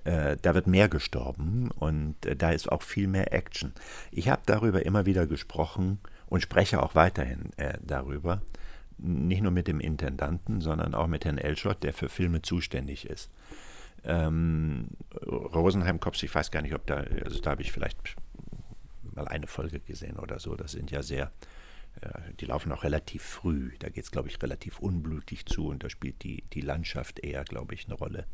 äh, 0.05 0.37
da 0.41 0.55
wird 0.55 0.67
mehr 0.67 0.89
gestorben 0.89 1.71
und 1.71 2.27
äh, 2.27 2.37
da 2.37 2.51
ist 2.51 2.71
auch 2.71 2.83
viel 2.83 3.07
mehr 3.07 3.33
Action. 3.33 3.73
Ich 4.11 4.29
habe 4.29 4.43
darüber 4.47 4.85
immer 4.85 5.07
wieder 5.07 5.27
gesprochen 5.27 5.99
und 6.27 6.41
spreche 6.41 6.83
auch 6.83 6.95
weiterhin 6.95 7.51
äh, 7.57 7.79
darüber, 7.83 8.43
nicht 8.99 9.43
nur 9.43 9.53
mit 9.53 9.69
dem 9.69 9.81
Intendanten, 9.81 10.61
sondern 10.61 10.95
auch 10.95 11.07
mit 11.07 11.25
Herrn 11.25 11.39
Elschott, 11.39 11.83
der 11.83 11.93
für 11.93 12.09
Filme 12.09 12.43
zuständig 12.43 13.07
ist. 13.09 13.31
Ähm, 14.05 14.89
Rosenheim 15.27 15.99
Cops, 15.99 16.23
ich 16.23 16.35
weiß 16.35 16.51
gar 16.51 16.63
nicht, 16.63 16.75
ob 16.75 16.87
da, 16.87 17.05
also 17.25 17.41
da 17.41 17.51
habe 17.51 17.63
ich 17.63 17.73
vielleicht 17.73 17.99
mal 19.15 19.27
eine 19.29 19.47
Folge 19.47 19.81
gesehen 19.81 20.19
oder 20.19 20.39
so. 20.39 20.55
Das 20.55 20.73
sind 20.73 20.91
ja 20.91 21.03
sehr 21.03 21.33
die 22.41 22.47
laufen 22.47 22.73
auch 22.73 22.85
relativ 22.85 23.23
früh. 23.23 23.73
Da 23.79 23.89
geht 23.89 24.05
es, 24.05 24.11
glaube 24.11 24.29
ich, 24.29 24.43
relativ 24.43 24.79
unblutig 24.79 25.47
zu 25.47 25.69
und 25.69 25.85
da 25.85 25.91
spielt 25.91 26.23
die, 26.23 26.45
die 26.53 26.61
Landschaft 26.61 27.21
eher, 27.21 27.45
glaube 27.45 27.75
ich, 27.75 27.87
eine 27.87 27.95
Rolle. 27.95 28.27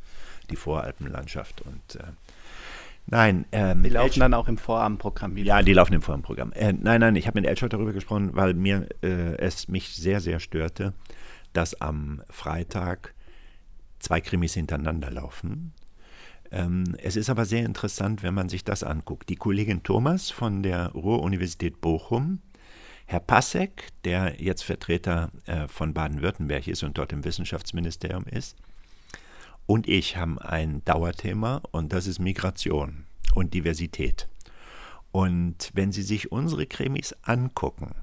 Die 0.50 0.57
Voralpenlandschaft 0.57 1.62
und 1.62 1.97
äh, 1.97 2.12
Nein, 3.07 3.45
ähm, 3.50 3.83
die 3.83 3.88
laufen 3.88 4.21
dann 4.21 4.35
auch 4.35 4.47
im 4.47 4.59
Vorabendprogramm 4.59 5.35
wieder. 5.35 5.57
Ja, 5.57 5.62
die 5.62 5.73
laufen 5.73 5.95
im 5.95 6.02
Vorabendprogramm. 6.02 6.52
Äh, 6.52 6.73
nein, 6.73 7.00
nein, 7.00 7.17
ich 7.17 7.26
habe 7.26 7.40
mit 7.40 7.49
Elschott 7.49 7.73
darüber 7.73 7.93
gesprochen, 7.93 8.31
weil 8.35 8.55
mir 8.55 8.88
äh, 9.02 9.37
es 9.38 9.69
mich 9.69 9.97
sehr, 9.97 10.21
sehr 10.21 10.38
störte, 10.38 10.93
dass 11.52 11.81
am 11.81 12.23
Freitag 12.29 13.14
zwei 13.99 14.21
Krimis 14.21 14.55
hintereinander 14.55 15.11
laufen. 15.11 15.73
Ähm, 16.52 16.97
es 16.99 17.17
ist 17.17 17.31
aber 17.31 17.47
sehr 17.47 17.64
interessant, 17.64 18.23
wenn 18.23 18.35
man 18.35 18.49
sich 18.49 18.64
das 18.64 18.85
anguckt. 18.85 19.29
Die 19.29 19.37
Kollegin 19.37 19.83
Thomas 19.83 20.31
von 20.31 20.62
der 20.62 20.90
Ruhr-Universität 20.93 21.81
Bochum 21.81 22.40
Herr 23.11 23.19
Passek, 23.19 23.88
der 24.05 24.40
jetzt 24.40 24.62
Vertreter 24.62 25.33
äh, 25.47 25.67
von 25.67 25.93
Baden-Württemberg 25.93 26.69
ist 26.69 26.85
und 26.85 26.97
dort 26.97 27.12
im 27.12 27.25
Wissenschaftsministerium 27.25 28.23
ist, 28.26 28.57
und 29.67 29.88
ich 29.88 30.17
haben 30.17 30.38
ein 30.38 30.85
Dauerthema 30.85 31.61
und 31.73 31.93
das 31.93 32.07
ist 32.07 32.21
Migration 32.21 33.07
und 33.35 33.52
Diversität. 33.52 34.29
Und 35.11 35.73
wenn 35.75 35.90
Sie 35.90 36.02
sich 36.02 36.31
unsere 36.31 36.67
Krimis 36.67 37.12
angucken, 37.23 37.97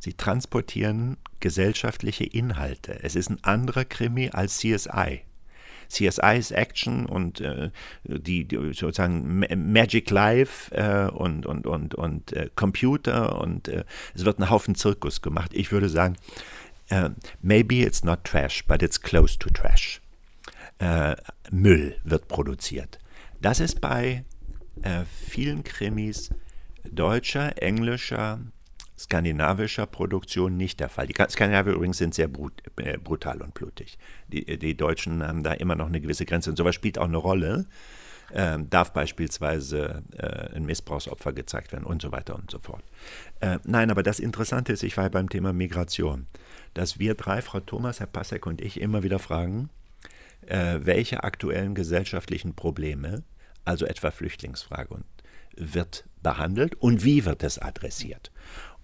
sie 0.00 0.14
transportieren 0.14 1.18
gesellschaftliche 1.38 2.24
Inhalte. 2.24 3.00
Es 3.04 3.14
ist 3.14 3.30
ein 3.30 3.44
anderer 3.44 3.84
Krimi 3.84 4.30
als 4.30 4.58
CSI. 4.58 5.22
CSI 5.88 6.38
ist 6.38 6.50
Action 6.52 7.06
und 7.06 7.40
äh, 7.40 7.70
die, 8.04 8.44
die, 8.44 8.56
sozusagen 8.74 9.44
Magic 9.72 10.10
Life 10.10 10.74
äh, 10.74 11.10
und, 11.10 11.46
und, 11.46 11.66
und, 11.66 11.94
und 11.94 12.32
äh, 12.32 12.50
Computer 12.54 13.40
und 13.40 13.68
äh, 13.68 13.84
es 14.14 14.24
wird 14.24 14.38
ein 14.38 14.50
Haufen 14.50 14.74
Zirkus 14.74 15.22
gemacht. 15.22 15.52
Ich 15.54 15.72
würde 15.72 15.88
sagen, 15.88 16.16
äh, 16.88 17.10
maybe 17.40 17.76
it's 17.76 18.04
not 18.04 18.24
trash, 18.24 18.64
but 18.66 18.82
it's 18.82 19.00
close 19.00 19.38
to 19.38 19.48
trash. 19.50 20.00
Äh, 20.78 21.16
Müll 21.50 21.96
wird 22.04 22.28
produziert. 22.28 22.98
Das 23.40 23.60
ist 23.60 23.80
bei 23.80 24.24
vielen 25.28 25.64
Krimis 25.64 26.30
deutscher, 26.88 27.60
englischer, 27.60 28.38
skandinavischer 28.98 29.86
Produktion 29.86 30.56
nicht 30.56 30.80
der 30.80 30.88
Fall. 30.88 31.06
Die 31.06 31.14
Skandinavier 31.14 31.74
übrigens 31.74 31.98
sind 31.98 32.14
sehr 32.14 32.28
brut, 32.28 32.62
äh, 32.76 32.98
brutal 32.98 33.40
und 33.42 33.54
blutig. 33.54 33.98
Die, 34.28 34.58
die, 34.58 34.76
Deutschen 34.76 35.22
haben 35.22 35.42
da 35.42 35.52
immer 35.52 35.76
noch 35.76 35.86
eine 35.86 36.00
gewisse 36.00 36.26
Grenze 36.26 36.50
und 36.50 36.56
sowas 36.56 36.74
spielt 36.74 36.98
auch 36.98 37.04
eine 37.04 37.16
Rolle. 37.16 37.66
Ähm, 38.34 38.68
darf 38.68 38.92
beispielsweise 38.92 40.02
äh, 40.18 40.54
ein 40.54 40.66
Missbrauchsopfer 40.66 41.32
gezeigt 41.32 41.72
werden 41.72 41.84
und 41.84 42.02
so 42.02 42.12
weiter 42.12 42.34
und 42.34 42.50
so 42.50 42.58
fort. 42.58 42.82
Äh, 43.40 43.58
nein, 43.64 43.90
aber 43.90 44.02
das 44.02 44.20
Interessante 44.20 44.74
ist, 44.74 44.82
ich 44.82 44.98
war 44.98 45.08
beim 45.08 45.30
Thema 45.30 45.54
Migration, 45.54 46.26
dass 46.74 46.98
wir 46.98 47.14
drei, 47.14 47.40
Frau 47.40 47.60
Thomas, 47.60 48.00
Herr 48.00 48.06
Passek 48.06 48.44
und 48.44 48.60
ich, 48.60 48.82
immer 48.82 49.02
wieder 49.02 49.18
fragen, 49.18 49.70
äh, 50.46 50.80
welche 50.82 51.24
aktuellen 51.24 51.74
gesellschaftlichen 51.74 52.54
Probleme, 52.54 53.22
also 53.64 53.86
etwa 53.86 54.10
Flüchtlingsfrage, 54.10 54.98
wird 55.56 56.04
behandelt 56.22 56.74
und 56.76 57.04
wie 57.04 57.24
wird 57.24 57.42
es 57.42 57.58
adressiert. 57.58 58.30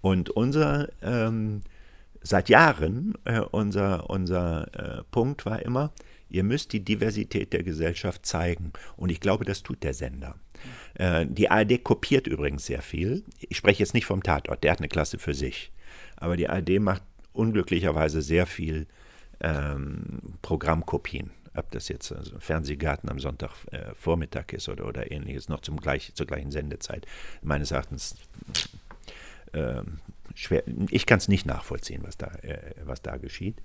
Und 0.04 0.28
unser 0.28 0.90
ähm, 1.00 1.62
seit 2.20 2.50
Jahren 2.50 3.14
äh, 3.24 3.40
unser, 3.40 4.10
unser 4.10 4.98
äh, 4.98 5.02
Punkt 5.10 5.46
war 5.46 5.62
immer, 5.62 5.92
ihr 6.28 6.44
müsst 6.44 6.74
die 6.74 6.84
Diversität 6.84 7.54
der 7.54 7.62
Gesellschaft 7.62 8.26
zeigen. 8.26 8.74
Und 8.98 9.08
ich 9.08 9.18
glaube, 9.18 9.46
das 9.46 9.62
tut 9.62 9.82
der 9.82 9.94
Sender. 9.94 10.34
Äh, 10.92 11.24
die 11.24 11.50
ARD 11.50 11.82
kopiert 11.82 12.26
übrigens 12.26 12.66
sehr 12.66 12.82
viel. 12.82 13.24
Ich 13.40 13.56
spreche 13.56 13.78
jetzt 13.78 13.94
nicht 13.94 14.04
vom 14.04 14.22
Tatort, 14.22 14.62
der 14.62 14.72
hat 14.72 14.80
eine 14.80 14.88
Klasse 14.88 15.18
für 15.18 15.32
sich. 15.32 15.72
Aber 16.16 16.36
die 16.36 16.50
ARD 16.50 16.80
macht 16.80 17.02
unglücklicherweise 17.32 18.20
sehr 18.20 18.44
viel 18.44 18.86
ähm, 19.40 20.20
Programmkopien. 20.42 21.30
Ob 21.56 21.70
das 21.70 21.88
jetzt 21.88 22.12
also 22.12 22.38
Fernsehgarten 22.40 23.08
am 23.08 23.20
Sonntagvormittag 23.20 24.52
äh, 24.52 24.56
ist 24.56 24.68
oder, 24.68 24.86
oder 24.86 25.10
ähnliches, 25.10 25.48
noch 25.48 25.60
zum 25.60 25.80
gleich, 25.80 26.12
zur 26.14 26.26
gleichen 26.26 26.50
Sendezeit. 26.50 27.06
Meines 27.40 27.70
Erachtens 27.70 28.16
äh, 29.54 29.82
schwer. 30.34 30.64
Ich 30.90 31.06
kann 31.06 31.18
es 31.18 31.28
nicht 31.28 31.46
nachvollziehen, 31.46 32.02
was 32.04 32.16
da, 32.16 32.26
äh, 32.42 32.58
was 32.84 33.02
da 33.02 33.16
geschieht. 33.16 33.56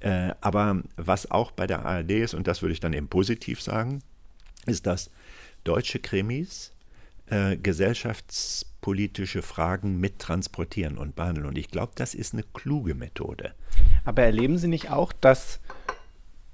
Äh, 0.00 0.32
aber 0.40 0.82
was 0.96 1.30
auch 1.30 1.50
bei 1.50 1.66
der 1.66 1.84
ARD 1.84 2.10
ist, 2.12 2.34
und 2.34 2.46
das 2.46 2.62
würde 2.62 2.72
ich 2.72 2.80
dann 2.80 2.92
eben 2.92 3.08
positiv 3.08 3.62
sagen, 3.62 4.02
ist, 4.66 4.86
dass 4.86 5.10
deutsche 5.64 5.98
Krimis 5.98 6.72
äh, 7.26 7.56
gesellschaftspolitische 7.56 9.42
Fragen 9.42 9.98
mittransportieren 10.00 10.98
und 10.98 11.16
behandeln. 11.16 11.46
Und 11.46 11.58
ich 11.58 11.68
glaube, 11.68 11.92
das 11.96 12.14
ist 12.14 12.34
eine 12.34 12.44
kluge 12.54 12.94
Methode. 12.94 13.54
Aber 14.04 14.22
erleben 14.22 14.58
Sie 14.58 14.68
nicht 14.68 14.90
auch, 14.90 15.12
dass, 15.12 15.60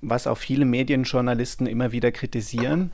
was 0.00 0.26
auch 0.26 0.38
viele 0.38 0.64
Medienjournalisten 0.64 1.66
immer 1.66 1.92
wieder 1.92 2.10
kritisieren, 2.10 2.92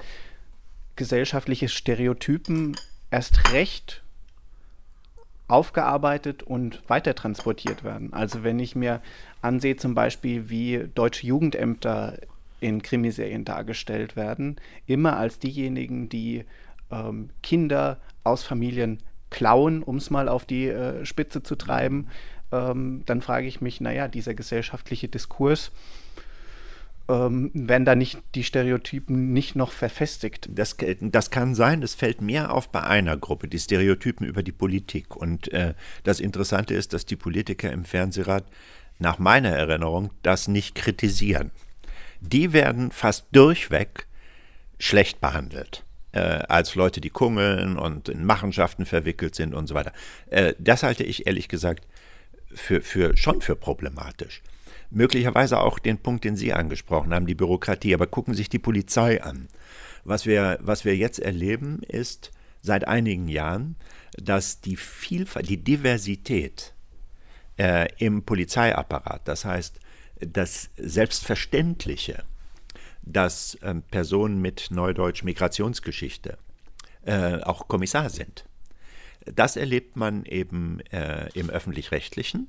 gesellschaftliche 0.97 1.69
Stereotypen 1.69 2.77
erst 3.11 3.53
recht 3.53 4.03
aufgearbeitet 5.49 6.43
und 6.43 6.83
weitertransportiert 6.89 7.83
werden. 7.83 8.13
Also 8.13 8.45
wenn 8.45 8.59
ich 8.59 8.77
mir 8.77 9.01
ansehe 9.41 9.77
zum 9.77 9.95
Beispiel, 9.95 10.51
wie 10.51 10.89
deutsche 10.95 11.27
Jugendämter 11.27 12.19
in 12.61 12.83
Krimiserien 12.83 13.45
dargestellt 13.45 14.15
werden, 14.15 14.57
immer 14.87 15.17
als 15.17 15.39
diejenigen, 15.39 16.09
die 16.09 16.45
ähm, 16.91 17.31
Kinder 17.43 17.99
aus 18.25 18.45
Familien 18.45 18.99
klauen, 19.31 19.83
um 19.83 19.97
es 19.97 20.11
mal 20.11 20.29
auf 20.29 20.45
die 20.45 20.69
äh, 20.69 21.05
Spitze 21.05 21.43
zu 21.43 21.57
treiben, 21.57 22.09
ähm, 22.53 23.03
dann 23.07 23.21
frage 23.21 23.47
ich 23.47 23.61
mich, 23.61 23.81
naja, 23.81 24.09
dieser 24.09 24.35
gesellschaftliche 24.35 25.09
Diskurs, 25.09 25.71
ähm, 27.09 27.51
werden 27.55 27.85
da 27.85 27.95
nicht 27.95 28.19
die 28.35 28.45
Stereotypen 28.45 29.33
nicht 29.33 29.57
noch 29.57 29.73
verfestigt? 29.73 30.49
Das, 30.51 30.77
das 31.01 31.31
kann 31.31 31.55
sein, 31.55 31.81
das 31.81 31.95
fällt 31.95 32.21
mehr 32.21 32.53
auf 32.53 32.71
bei 32.71 32.83
einer 32.83 33.17
Gruppe, 33.17 33.49
die 33.49 33.59
Stereotypen 33.59 34.27
über 34.27 34.43
die 34.43 34.53
Politik. 34.53 35.17
Und 35.17 35.53
äh, 35.53 35.75
das 36.05 36.21
Interessante 36.21 36.75
ist, 36.75 36.93
dass 36.93 37.07
die 37.07 37.17
Politiker 37.17 37.73
im 37.73 37.85
Fernsehrat 37.85 38.45
nach 38.99 39.19
meiner 39.19 39.51
Erinnerung 39.51 40.11
das 40.23 40.49
nicht 40.49 40.75
kritisieren. 40.75 41.51
Die 42.21 42.53
werden 42.53 42.91
fast 42.91 43.27
durchweg 43.33 44.07
schlecht 44.79 45.21
behandelt. 45.21 45.85
Äh, 46.13 46.21
als 46.21 46.75
Leute, 46.75 47.01
die 47.01 47.11
kungeln 47.11 47.79
und 47.79 48.09
in 48.09 48.25
Machenschaften 48.25 48.87
verwickelt 48.87 49.35
sind 49.35 49.55
und 49.55 49.67
so 49.67 49.75
weiter. 49.75 49.93
Äh, 50.31 50.55
das 50.59 50.83
halte 50.83 51.05
ich 51.05 51.27
ehrlich 51.27 51.49
gesagt 51.49 51.87
für, 52.53 52.81
für, 52.81 53.17
schon 53.17 53.41
für 53.41 53.57
problematisch. 53.57 54.43
Möglicherweise 54.91 55.61
auch 55.61 55.79
den 55.79 55.99
Punkt, 55.99 56.25
den 56.25 56.37
Sie 56.37 56.53
angesprochen 56.53 57.13
haben, 57.13 57.27
die 57.27 57.35
Bürokratie. 57.35 57.95
Aber 57.95 58.07
gucken 58.07 58.35
Sie 58.35 58.39
sich 58.39 58.49
die 58.49 58.59
Polizei 58.59 59.23
an. 59.23 59.49
Was 60.05 60.25
wir, 60.27 60.59
was 60.63 60.85
wir 60.85 60.97
jetzt 60.97 61.19
erleben, 61.19 61.83
ist 61.83 62.31
seit 62.63 62.89
einigen 62.89 63.29
Jahren, 63.29 63.77
dass 64.17 64.61
die 64.61 64.77
Vielfalt, 64.77 65.49
die 65.49 65.63
Diversität 65.63 66.75
äh, 67.59 67.89
im 67.99 68.23
Polizeiapparat, 68.23 69.27
das 69.27 69.45
heißt 69.45 69.79
das 70.21 70.71
Selbstverständliche, 70.77 72.25
dass 73.03 73.55
äh, 73.57 73.75
Personen 73.91 74.41
mit 74.41 74.71
Neudeutsch 74.71 75.23
Migrationsgeschichte 75.23 76.39
äh, 77.05 77.41
auch 77.43 77.69
Kommissar 77.69 78.11
sind. 78.11 78.45
Das 79.25 79.57
erlebt 79.57 79.97
man 79.97 80.25
eben 80.25 80.81
äh, 80.91 81.29
im 81.35 81.51
öffentlich-rechtlichen. 81.51 82.49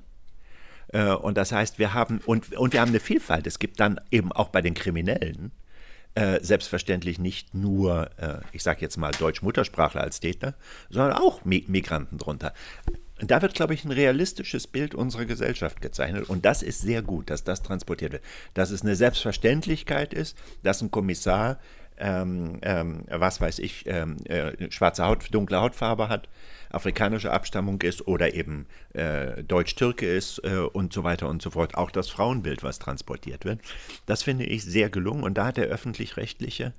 Äh, 0.93 1.11
und 1.11 1.37
das 1.37 1.51
heißt, 1.51 1.79
wir 1.79 1.93
haben, 1.93 2.19
und, 2.25 2.55
und 2.57 2.73
wir 2.73 2.81
haben 2.81 2.89
eine 2.89 2.99
Vielfalt. 2.99 3.47
Es 3.47 3.59
gibt 3.59 3.79
dann 3.79 3.99
eben 4.11 4.31
auch 4.31 4.49
bei 4.49 4.61
den 4.61 4.73
Kriminellen 4.73 5.51
äh, 6.15 6.39
selbstverständlich 6.41 7.19
nicht 7.19 7.53
nur, 7.53 8.09
äh, 8.17 8.39
ich 8.51 8.63
sage 8.63 8.81
jetzt 8.81 8.97
mal 8.97 9.11
Deutsch-Muttersprachler 9.11 10.01
als 10.01 10.19
Täter, 10.19 10.55
sondern 10.89 11.13
auch 11.13 11.45
Migranten 11.45 12.17
drunter. 12.17 12.53
Und 13.21 13.31
da 13.31 13.41
wird, 13.41 13.53
glaube 13.53 13.73
ich, 13.73 13.83
ein 13.83 13.91
realistisches 13.91 14.65
Bild 14.65 14.95
unserer 14.95 15.25
Gesellschaft 15.25 15.81
gezeichnet. 15.81 16.29
Und 16.29 16.45
das 16.45 16.63
ist 16.63 16.81
sehr 16.81 17.01
gut, 17.01 17.29
dass 17.29 17.43
das 17.43 17.61
transportiert 17.61 18.13
wird. 18.13 18.23
Dass 18.53 18.71
es 18.71 18.81
eine 18.81 18.95
Selbstverständlichkeit 18.95 20.13
ist, 20.13 20.37
dass 20.63 20.81
ein 20.81 20.89
Kommissar, 20.89 21.59
ähm, 21.99 22.59
ähm, 22.61 23.03
was 23.09 23.41
weiß 23.41 23.59
ich, 23.59 23.85
ähm, 23.87 24.17
äh, 24.25 24.71
schwarze 24.71 25.05
Haut, 25.05 25.27
dunkle 25.31 25.59
Hautfarbe 25.59 26.09
hat, 26.09 26.29
afrikanische 26.69 27.31
Abstammung 27.31 27.81
ist 27.81 28.07
oder 28.07 28.33
eben 28.33 28.67
äh, 28.93 29.43
Deutsch-Türke 29.43 30.05
ist 30.05 30.39
äh, 30.43 30.57
und 30.57 30.93
so 30.93 31.03
weiter 31.03 31.27
und 31.27 31.41
so 31.41 31.51
fort. 31.51 31.75
Auch 31.75 31.91
das 31.91 32.09
Frauenbild, 32.09 32.63
was 32.63 32.79
transportiert 32.79 33.45
wird. 33.45 33.61
Das 34.05 34.23
finde 34.23 34.45
ich 34.45 34.63
sehr 34.63 34.89
gelungen. 34.89 35.23
Und 35.23 35.35
da 35.35 35.47
hat 35.47 35.57
der 35.57 35.65
öffentlich-rechtliche 35.65 36.73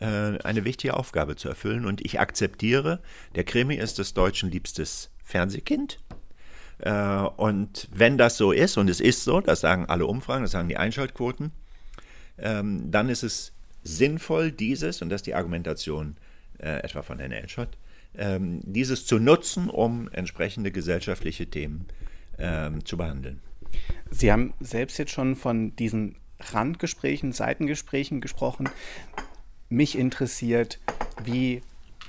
äh, 0.00 0.06
eine 0.06 0.64
wichtige 0.64 0.94
Aufgabe 0.94 1.36
zu 1.36 1.48
erfüllen. 1.48 1.86
Und 1.86 2.04
ich 2.04 2.20
akzeptiere, 2.20 3.00
der 3.34 3.44
Krimi 3.44 3.76
ist 3.76 3.98
des 3.98 4.14
Deutschen 4.14 4.50
liebstes 4.50 5.10
Fernsehkind. 5.24 6.00
Äh, 6.78 6.92
und 6.92 7.88
wenn 7.92 8.18
das 8.18 8.36
so 8.36 8.52
ist, 8.52 8.76
und 8.76 8.90
es 8.90 9.00
ist 9.00 9.24
so, 9.24 9.40
das 9.40 9.60
sagen 9.60 9.86
alle 9.86 10.06
Umfragen, 10.06 10.42
das 10.42 10.52
sagen 10.52 10.68
die 10.68 10.76
Einschaltquoten, 10.76 11.52
ähm, 12.38 12.90
dann 12.90 13.08
ist 13.08 13.22
es 13.22 13.52
sinnvoll, 13.82 14.52
dieses, 14.52 15.02
und 15.02 15.08
das 15.10 15.20
ist 15.20 15.26
die 15.26 15.34
Argumentation 15.34 16.16
äh, 16.58 16.82
etwa 16.82 17.02
von 17.02 17.18
Herrn 17.18 17.32
Elschott, 17.32 17.76
ähm, 18.16 18.60
dieses 18.64 19.06
zu 19.06 19.18
nutzen, 19.18 19.70
um 19.70 20.08
entsprechende 20.12 20.72
gesellschaftliche 20.72 21.46
Themen 21.46 21.86
ähm, 22.38 22.84
zu 22.84 22.96
behandeln. 22.96 23.40
Sie 24.10 24.32
haben 24.32 24.54
selbst 24.60 24.98
jetzt 24.98 25.12
schon 25.12 25.36
von 25.36 25.74
diesen 25.76 26.16
Randgesprächen, 26.40 27.32
Seitengesprächen 27.32 28.20
gesprochen. 28.20 28.68
Mich 29.68 29.96
interessiert, 29.96 30.80
wie 31.22 31.62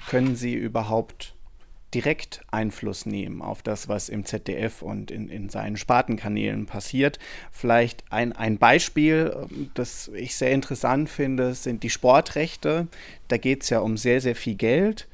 können 0.08 0.36
Sie 0.36 0.54
überhaupt 0.54 1.36
direkt 1.94 2.42
Einfluss 2.52 3.06
nehmen 3.06 3.42
auf 3.42 3.62
das, 3.62 3.90
was 3.90 4.10
im 4.10 4.26
ZDF 4.26 4.82
und 4.82 5.12
in, 5.12 5.30
in 5.30 5.50
seinen 5.50 5.78
Spartenkanälen 5.78 6.66
passiert. 6.66 7.20
Vielleicht 7.52 8.04
ein, 8.10 8.34
ein 8.34 8.58
Beispiel, 8.58 9.36
ähm, 9.36 9.72
das 9.74 10.10
ich 10.14 10.36
sehr 10.36 10.52
interessant 10.52 11.10
finde, 11.10 11.54
sind 11.54 11.84
die 11.84 11.90
Sportrechte. 11.90 12.88
Da 13.28 13.38
geht 13.38 13.64
es 13.64 13.70
ja 13.70 13.80
um 13.80 13.98
sehr, 13.98 14.22
sehr 14.22 14.36
viel 14.36 14.56
Geld. 14.56 15.08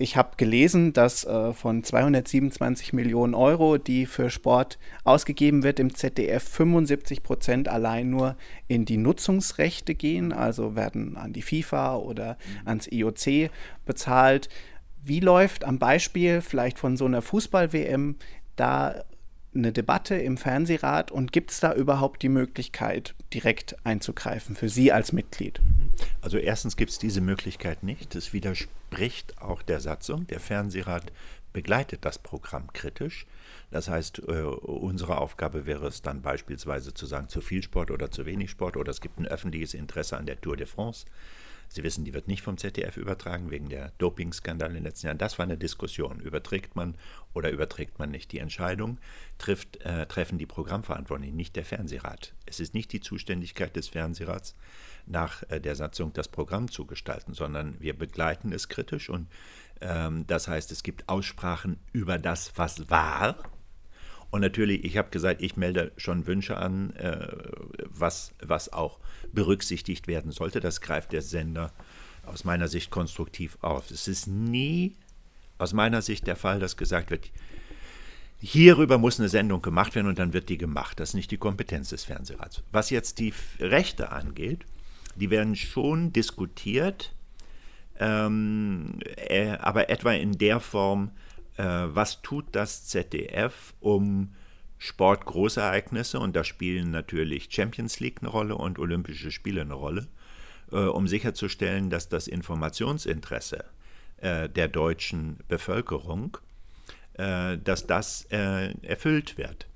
Ich 0.00 0.16
habe 0.16 0.36
gelesen, 0.36 0.92
dass 0.92 1.24
äh, 1.24 1.52
von 1.52 1.82
227 1.82 2.92
Millionen 2.92 3.34
Euro, 3.34 3.78
die 3.78 4.06
für 4.06 4.30
Sport 4.30 4.78
ausgegeben 5.02 5.64
wird 5.64 5.80
im 5.80 5.92
ZDF, 5.92 6.44
75 6.44 7.24
Prozent 7.24 7.68
allein 7.68 8.08
nur 8.08 8.36
in 8.68 8.84
die 8.84 8.96
Nutzungsrechte 8.96 9.96
gehen, 9.96 10.32
also 10.32 10.76
werden 10.76 11.16
an 11.16 11.32
die 11.32 11.42
FIFA 11.42 11.96
oder 11.96 12.38
mhm. 12.62 12.68
ans 12.68 12.86
IOC 12.86 13.50
bezahlt. 13.86 14.48
Wie 15.08 15.20
läuft 15.20 15.64
am 15.64 15.78
Beispiel 15.78 16.42
vielleicht 16.42 16.78
von 16.78 16.98
so 16.98 17.06
einer 17.06 17.22
Fußball-WM 17.22 18.16
da 18.56 19.02
eine 19.54 19.72
Debatte 19.72 20.16
im 20.16 20.36
Fernsehrat 20.36 21.10
und 21.10 21.32
gibt 21.32 21.50
es 21.50 21.60
da 21.60 21.72
überhaupt 21.72 22.22
die 22.22 22.28
Möglichkeit, 22.28 23.14
direkt 23.32 23.74
einzugreifen 23.86 24.54
für 24.54 24.68
Sie 24.68 24.92
als 24.92 25.12
Mitglied? 25.12 25.60
Also 26.20 26.36
erstens 26.36 26.76
gibt 26.76 26.90
es 26.90 26.98
diese 26.98 27.22
Möglichkeit 27.22 27.82
nicht. 27.82 28.14
Es 28.16 28.34
widerspricht 28.34 29.40
auch 29.40 29.62
der 29.62 29.80
Satzung. 29.80 30.26
Der 30.26 30.40
Fernsehrat 30.40 31.10
begleitet 31.54 32.04
das 32.04 32.18
Programm 32.18 32.70
kritisch. 32.74 33.26
Das 33.70 33.88
heißt, 33.88 34.18
äh, 34.28 34.42
unsere 34.42 35.16
Aufgabe 35.16 35.64
wäre 35.64 35.86
es 35.86 36.02
dann 36.02 36.20
beispielsweise 36.20 36.92
zu 36.92 37.06
sagen, 37.06 37.30
zu 37.30 37.40
viel 37.40 37.62
Sport 37.62 37.90
oder 37.90 38.10
zu 38.10 38.26
wenig 38.26 38.50
Sport 38.50 38.76
oder 38.76 38.90
es 38.90 39.00
gibt 39.00 39.18
ein 39.18 39.26
öffentliches 39.26 39.72
Interesse 39.72 40.18
an 40.18 40.26
der 40.26 40.38
Tour 40.38 40.58
de 40.58 40.66
France. 40.66 41.06
Sie 41.68 41.82
wissen, 41.82 42.04
die 42.04 42.14
wird 42.14 42.28
nicht 42.28 42.42
vom 42.42 42.56
ZDF 42.56 42.96
übertragen 42.96 43.50
wegen 43.50 43.68
der 43.68 43.92
Dopingskandale 43.98 44.70
in 44.70 44.76
den 44.76 44.84
letzten 44.84 45.06
Jahren. 45.06 45.18
Das 45.18 45.38
war 45.38 45.44
eine 45.44 45.58
Diskussion. 45.58 46.20
Überträgt 46.20 46.76
man 46.76 46.96
oder 47.34 47.50
überträgt 47.50 47.98
man 47.98 48.10
nicht? 48.10 48.32
Die 48.32 48.38
Entscheidung 48.38 48.98
trifft, 49.36 49.80
äh, 49.82 50.06
treffen 50.06 50.38
die 50.38 50.46
Programmverantwortlichen, 50.46 51.36
nicht 51.36 51.56
der 51.56 51.64
Fernsehrat. 51.64 52.34
Es 52.46 52.60
ist 52.60 52.74
nicht 52.74 52.92
die 52.92 53.00
Zuständigkeit 53.00 53.76
des 53.76 53.88
Fernsehrats, 53.88 54.54
nach 55.06 55.42
äh, 55.50 55.60
der 55.60 55.74
Satzung 55.74 56.12
das 56.12 56.28
Programm 56.28 56.70
zu 56.70 56.86
gestalten, 56.86 57.34
sondern 57.34 57.80
wir 57.80 57.96
begleiten 57.96 58.52
es 58.52 58.68
kritisch 58.68 59.10
und 59.10 59.28
ähm, 59.80 60.26
das 60.26 60.48
heißt, 60.48 60.72
es 60.72 60.82
gibt 60.82 61.08
Aussprachen 61.08 61.78
über 61.92 62.18
das, 62.18 62.52
was 62.56 62.90
war 62.90 63.36
und 64.30 64.40
natürlich, 64.40 64.84
ich 64.84 64.96
habe 64.96 65.10
gesagt, 65.10 65.40
ich 65.42 65.56
melde 65.56 65.92
schon 65.96 66.26
Wünsche 66.26 66.58
an, 66.58 66.90
äh, 66.96 67.28
was, 67.84 68.34
was 68.42 68.72
auch 68.72 68.98
berücksichtigt 69.32 70.06
werden 70.06 70.32
sollte. 70.32 70.60
Das 70.60 70.80
greift 70.80 71.12
der 71.12 71.22
Sender 71.22 71.72
aus 72.26 72.44
meiner 72.44 72.68
Sicht 72.68 72.90
konstruktiv 72.90 73.56
auf. 73.62 73.90
Es 73.90 74.06
ist 74.06 74.26
nie 74.26 74.96
aus 75.56 75.72
meiner 75.72 76.02
Sicht 76.02 76.26
der 76.26 76.36
Fall, 76.36 76.60
dass 76.60 76.76
gesagt 76.76 77.10
wird, 77.10 77.30
hierüber 78.40 78.98
muss 78.98 79.18
eine 79.18 79.28
Sendung 79.28 79.62
gemacht 79.62 79.94
werden 79.94 80.06
und 80.06 80.18
dann 80.18 80.32
wird 80.32 80.48
die 80.48 80.58
gemacht. 80.58 81.00
Das 81.00 81.10
ist 81.10 81.14
nicht 81.14 81.30
die 81.30 81.38
Kompetenz 81.38 81.88
des 81.88 82.04
Fernsehrats. 82.04 82.62
Was 82.70 82.90
jetzt 82.90 83.18
die 83.18 83.32
Rechte 83.58 84.12
angeht, 84.12 84.64
die 85.16 85.30
werden 85.30 85.56
schon 85.56 86.12
diskutiert, 86.12 87.14
ähm, 87.98 89.00
äh, 89.16 89.56
aber 89.58 89.90
etwa 89.90 90.12
in 90.12 90.38
der 90.38 90.60
Form, 90.60 91.10
was 91.58 92.22
tut 92.22 92.46
das 92.52 92.86
ZDF, 92.86 93.74
um 93.80 94.32
Sportgroßereignisse, 94.78 96.20
und 96.20 96.36
da 96.36 96.44
spielen 96.44 96.90
natürlich 96.90 97.48
Champions 97.50 98.00
League 98.00 98.18
eine 98.20 98.30
Rolle 98.30 98.56
und 98.56 98.78
Olympische 98.78 99.32
Spiele 99.32 99.62
eine 99.62 99.74
Rolle, 99.74 100.06
äh, 100.70 100.76
um 100.76 101.08
sicherzustellen, 101.08 101.90
dass 101.90 102.08
das 102.08 102.28
Informationsinteresse 102.28 103.64
äh, 104.18 104.48
der 104.48 104.68
deutschen 104.68 105.38
Bevölkerung, 105.48 106.38
äh, 107.14 107.58
dass 107.58 107.86
das 107.86 108.26
äh, 108.30 108.72
erfüllt 108.82 109.36
wird. 109.36 109.66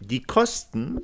Die 0.00 0.22
Kosten 0.22 1.00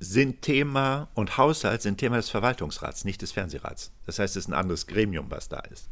sind 0.00 0.42
Thema 0.42 1.08
und 1.14 1.36
Haushalt 1.36 1.82
sind 1.82 1.98
Thema 1.98 2.16
des 2.16 2.30
Verwaltungsrats, 2.30 3.04
nicht 3.04 3.20
des 3.20 3.32
Fernsehrats. 3.32 3.90
Das 4.06 4.20
heißt, 4.20 4.36
es 4.36 4.44
ist 4.44 4.48
ein 4.48 4.54
anderes 4.54 4.86
Gremium, 4.86 5.28
was 5.30 5.48
da 5.48 5.58
ist, 5.58 5.88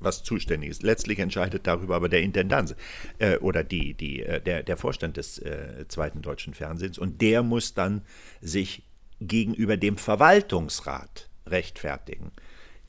was 0.00 0.22
zuständig 0.22 0.70
ist. 0.70 0.82
Letztlich 0.82 1.18
entscheidet 1.18 1.66
darüber 1.66 1.96
aber 1.96 2.08
der 2.08 2.22
Intendant 2.22 2.74
äh, 3.18 3.36
oder 3.38 3.64
die, 3.64 3.94
die, 3.94 4.22
äh, 4.22 4.40
der, 4.40 4.62
der 4.62 4.76
Vorstand 4.76 5.16
des 5.16 5.38
äh, 5.38 5.86
zweiten 5.88 6.22
deutschen 6.22 6.54
Fernsehens 6.54 6.98
und 6.98 7.20
der 7.20 7.42
muss 7.42 7.74
dann 7.74 8.02
sich 8.40 8.82
gegenüber 9.20 9.76
dem 9.76 9.96
Verwaltungsrat 9.96 11.28
rechtfertigen. 11.46 12.32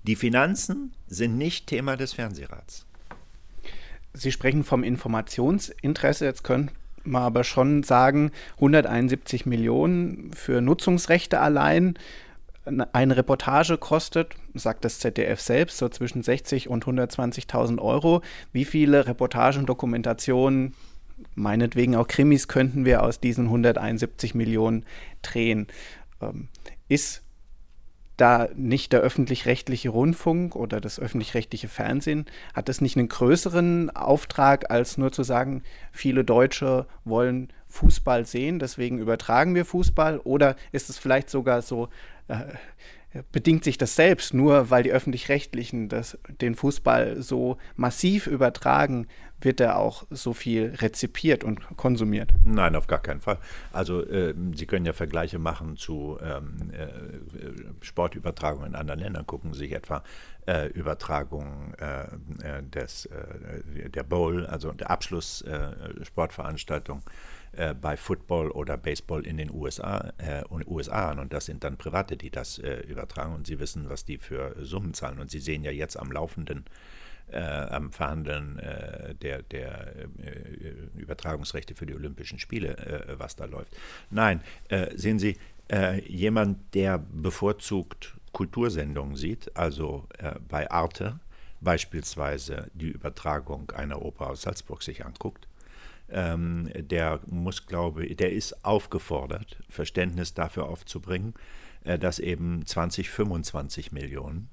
Die 0.04 0.16
Finanzen 0.16 0.94
sind 1.08 1.38
nicht 1.38 1.68
Thema 1.68 1.98
des 1.98 2.14
Fernsehrats. 2.14 2.86
Sie 4.14 4.32
sprechen 4.32 4.64
vom 4.64 4.84
Informationsinteresse. 4.84 6.26
Jetzt 6.26 6.44
können 6.44 6.72
wir 7.04 7.20
aber 7.20 7.44
schon 7.44 7.84
sagen, 7.84 8.32
171 8.56 9.46
Millionen 9.46 10.34
für 10.34 10.62
Nutzungsrechte 10.62 11.40
allein. 11.40 11.96
Eine 12.64 13.18
Reportage 13.18 13.78
kostet, 13.78 14.36
sagt 14.54 14.86
das 14.86 15.00
ZDF 15.00 15.42
selbst, 15.42 15.78
so 15.78 15.90
zwischen 15.90 16.22
60 16.22 16.70
und 16.70 16.86
120.000 16.86 17.80
Euro. 17.80 18.22
Wie 18.54 18.66
viele 18.66 19.08
Reportagen, 19.08 19.66
Dokumentationen, 19.66 20.76
meinetwegen 21.34 21.96
auch 21.96 22.08
Krimis 22.08 22.48
könnten 22.48 22.86
wir 22.86 23.02
aus 23.04 23.20
diesen 23.20 23.46
171 23.46 24.36
Millionen 24.36 24.86
drehen? 25.24 25.68
Ähm, 26.22 26.50
ist 26.88 27.24
da 28.18 28.50
nicht 28.56 28.94
der 28.94 29.00
öffentlich-rechtliche 29.00 29.90
Rundfunk 29.90 30.56
oder 30.56 30.80
das 30.80 31.00
öffentlich-rechtliche 31.00 31.68
Fernsehen, 31.68 32.26
hat 32.54 32.70
das 32.70 32.80
nicht 32.80 32.96
einen 32.96 33.10
größeren 33.10 33.90
Auftrag, 33.96 34.70
als 34.70 35.00
nur 35.00 35.12
zu 35.12 35.24
sagen, 35.24 35.64
viele 35.92 36.24
Deutsche 36.24 36.86
wollen 37.04 37.52
Fußball 37.72 38.26
sehen, 38.26 38.60
deswegen 38.60 39.00
übertragen 39.00 39.56
wir 39.56 39.66
Fußball? 39.66 40.20
Oder 40.20 40.56
ist 40.72 40.90
es 40.90 40.98
vielleicht 40.98 41.30
sogar 41.30 41.62
so, 41.62 41.90
äh, 42.28 42.54
bedingt 43.32 43.64
sich 43.64 43.78
das 43.78 43.96
selbst, 43.96 44.34
nur 44.34 44.70
weil 44.70 44.84
die 44.84 44.92
öffentlich-rechtlichen 44.92 45.90
den 46.40 46.56
Fußball 46.56 47.22
so 47.22 47.58
massiv 47.76 48.28
übertragen, 48.28 49.08
wird 49.42 49.60
er 49.60 49.78
auch 49.78 50.06
so 50.10 50.34
viel 50.34 50.76
rezipiert 50.78 51.44
und 51.44 51.60
konsumiert? 51.76 52.32
Nein, 52.44 52.76
auf 52.76 52.88
gar 52.88 53.02
keinen 53.02 53.22
Fall. 53.22 53.40
Also 53.74 54.06
äh, 54.06 54.34
Sie 54.56 54.66
können 54.66 54.86
ja 54.86 54.94
Vergleiche 54.94 55.40
machen 55.40 55.78
zu 55.78 56.18
ähm, 56.22 56.72
äh, 56.72 57.84
Sportübertragungen 57.84 58.70
in 58.70 58.76
anderen 58.76 59.00
Ländern. 59.00 59.26
Gucken 59.26 59.54
Sie 59.54 59.60
sich 59.60 59.72
etwa 59.74 60.04
äh, 60.46 60.68
Übertragungen 60.68 61.74
äh, 61.80 62.04
äh, 62.44 62.64
des, 62.64 63.08
äh, 63.08 63.90
der 63.90 64.04
Bowl, 64.04 64.46
also 64.46 64.72
der 64.72 64.92
Abschlusssportveranstaltung 67.54 67.82
bei 67.82 67.98
Football 67.98 68.52
oder 68.52 68.78
Baseball 68.78 69.26
in 69.26 69.36
den 69.36 69.52
USA, 69.52 70.14
USA 70.68 71.12
an. 71.12 71.20
Und 71.20 71.34
das 71.34 71.48
sind 71.48 71.64
dann 71.66 71.76
Private, 71.76 72.16
die 72.16 72.30
das 72.30 72.58
übertragen. 72.58 73.34
Und 73.34 73.46
Sie 73.46 73.60
wissen, 73.60 73.90
was 73.90 74.06
die 74.06 74.18
für 74.18 74.56
Summen 74.64 74.94
zahlen. 74.94 75.20
Und 75.20 75.30
Sie 75.30 75.40
sehen 75.40 75.64
ja 75.64 75.72
jetzt 75.72 75.98
am 75.98 76.12
laufenden 76.12 76.64
äh, 77.32 77.40
am 77.40 77.92
Verhandeln 77.92 78.60
äh, 78.60 79.16
der, 79.16 79.42
der 79.44 79.96
äh, 79.96 81.00
Übertragungsrechte 81.00 81.76
für 81.76 81.86
die 81.86 81.96
Olympischen 81.96 82.40
Spiele, 82.40 82.78
äh, 82.78 83.20
was 83.20 83.36
da 83.36 83.46
läuft. 83.46 83.76
Nein, 84.10 84.42
äh, 84.70 84.96
sehen 84.98 85.20
Sie, 85.20 85.38
äh, 85.72 86.02
jemand, 86.10 86.74
der 86.74 86.98
bevorzugt 86.98 88.16
Kultursendungen 88.34 89.18
sieht, 89.18 89.56
also 89.58 90.08
bei 90.48 90.72
Arte 90.72 91.20
beispielsweise 91.60 92.72
die 92.74 92.88
Übertragung 92.88 93.70
einer 93.72 94.02
Oper 94.02 94.30
aus 94.30 94.44
Salzburg 94.44 94.84
sich 94.84 95.06
anguckt, 95.06 95.50
ähm, 96.12 96.70
der 96.76 97.20
muss, 97.28 97.66
glaube 97.66 98.06
ich, 98.06 98.18
der 98.18 98.32
ist 98.32 98.66
aufgefordert, 98.66 99.58
Verständnis 99.70 100.34
dafür 100.34 100.68
aufzubringen, 100.68 101.34
dass 101.84 102.20
eben 102.20 102.64
20, 102.64 103.10
25 103.10 103.92
Millionen 103.92 104.50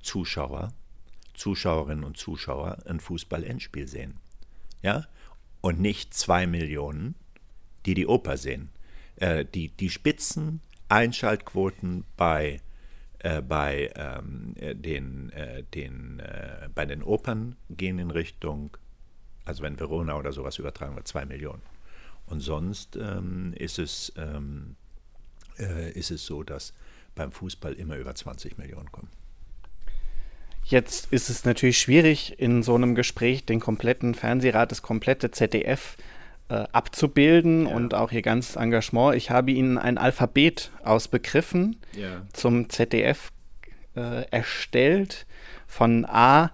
Zuschauer 0.00 0.72
Zuschauerinnen 1.34 2.04
und 2.04 2.16
Zuschauer 2.16 2.78
ein 2.86 3.00
Fußball-Endspiel 3.00 3.86
sehen. 3.86 4.14
Ja? 4.82 5.06
Und 5.60 5.80
nicht 5.80 6.14
zwei 6.14 6.46
Millionen, 6.46 7.14
die 7.86 7.94
die 7.94 8.06
Oper 8.06 8.36
sehen. 8.36 8.70
Äh, 9.16 9.44
die, 9.44 9.68
die 9.68 9.90
Spitzen 9.90 10.60
Einschaltquoten 10.88 12.04
bei, 12.16 12.60
äh, 13.18 13.42
bei, 13.42 13.90
ähm, 13.96 14.54
äh, 14.56 14.74
den, 14.74 15.30
äh, 15.30 15.64
den, 15.64 16.20
äh, 16.20 16.68
bei 16.74 16.86
den 16.86 17.02
Opern 17.02 17.56
gehen 17.70 17.98
in 17.98 18.10
Richtung, 18.10 18.76
also 19.44 19.62
wenn 19.62 19.78
Verona 19.78 20.16
oder 20.16 20.32
sowas 20.32 20.58
übertragen 20.58 20.96
wird, 20.96 21.08
zwei 21.08 21.24
Millionen. 21.24 21.62
Und 22.26 22.40
sonst 22.40 22.96
ähm, 22.96 23.52
ist, 23.56 23.78
es, 23.78 24.12
ähm, 24.16 24.76
äh, 25.58 25.92
ist 25.92 26.10
es 26.10 26.24
so, 26.24 26.42
dass 26.42 26.72
beim 27.14 27.32
Fußball 27.32 27.74
immer 27.74 27.96
über 27.96 28.14
20 28.14 28.58
Millionen 28.58 28.90
kommen. 28.90 29.08
Jetzt 30.64 31.12
ist 31.12 31.28
es 31.28 31.44
natürlich 31.44 31.78
schwierig, 31.78 32.38
in 32.38 32.62
so 32.62 32.74
einem 32.74 32.94
Gespräch 32.94 33.44
den 33.44 33.60
kompletten 33.60 34.14
Fernsehrat, 34.14 34.70
das 34.70 34.80
komplette 34.80 35.30
ZDF 35.30 35.98
äh, 36.48 36.64
abzubilden 36.72 37.66
ja. 37.66 37.74
und 37.74 37.92
auch 37.92 38.12
ihr 38.12 38.22
ganzes 38.22 38.56
Engagement. 38.56 39.14
Ich 39.14 39.30
habe 39.30 39.52
Ihnen 39.52 39.76
ein 39.76 39.98
Alphabet 39.98 40.70
aus 40.82 41.08
Begriffen 41.08 41.76
ja. 41.92 42.22
zum 42.32 42.70
ZDF 42.70 43.30
äh, 43.94 44.26
erstellt, 44.30 45.26
von 45.66 46.06
A 46.06 46.50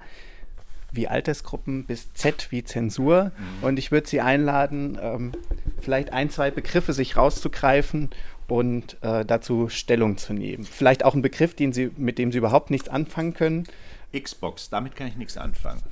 wie 0.93 1.09
Altersgruppen 1.09 1.85
bis 1.85 2.13
Z 2.15 2.49
wie 2.51 2.65
Zensur. 2.65 3.33
Mhm. 3.61 3.65
Und 3.65 3.79
ich 3.79 3.91
würde 3.93 4.09
Sie 4.09 4.21
einladen, 4.21 4.99
ähm, 5.01 5.33
vielleicht 5.81 6.13
ein, 6.13 6.31
zwei 6.31 6.51
Begriffe 6.51 6.93
sich 6.93 7.17
rauszugreifen 7.17 8.11
und 8.49 8.97
äh, 9.03 9.25
dazu 9.25 9.69
Stellung 9.69 10.17
zu 10.17 10.33
nehmen. 10.33 10.65
Vielleicht 10.65 11.05
auch 11.05 11.15
ein 11.15 11.23
Begriff, 11.23 11.55
den 11.55 11.73
Sie, 11.73 11.91
mit 11.97 12.19
dem 12.19 12.33
Sie 12.33 12.39
überhaupt 12.39 12.71
nichts 12.71 12.89
anfangen 12.89 13.35
können. 13.35 13.65
Xbox, 14.13 14.71
damit 14.71 14.97
kann 14.97 15.07
ich 15.07 15.17
nichts 15.17 15.37
anfangen. 15.37 15.83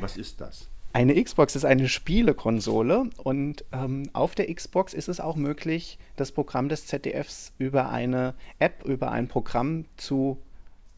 Was 0.00 0.16
ist 0.16 0.40
das? 0.40 0.68
Eine 0.92 1.20
Xbox 1.20 1.56
ist 1.56 1.64
eine 1.64 1.88
Spielekonsole 1.88 3.10
und 3.16 3.64
ähm, 3.72 4.08
auf 4.12 4.36
der 4.36 4.54
Xbox 4.54 4.94
ist 4.94 5.08
es 5.08 5.18
auch 5.18 5.34
möglich, 5.34 5.98
das 6.14 6.30
Programm 6.30 6.68
des 6.68 6.86
ZDFs 6.86 7.52
über 7.58 7.90
eine 7.90 8.34
App, 8.60 8.84
über 8.84 9.10
ein 9.10 9.26
Programm 9.26 9.86
zu 9.96 10.38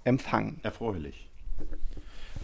empfangen. 0.05 0.61
Erfreulich. 0.63 1.31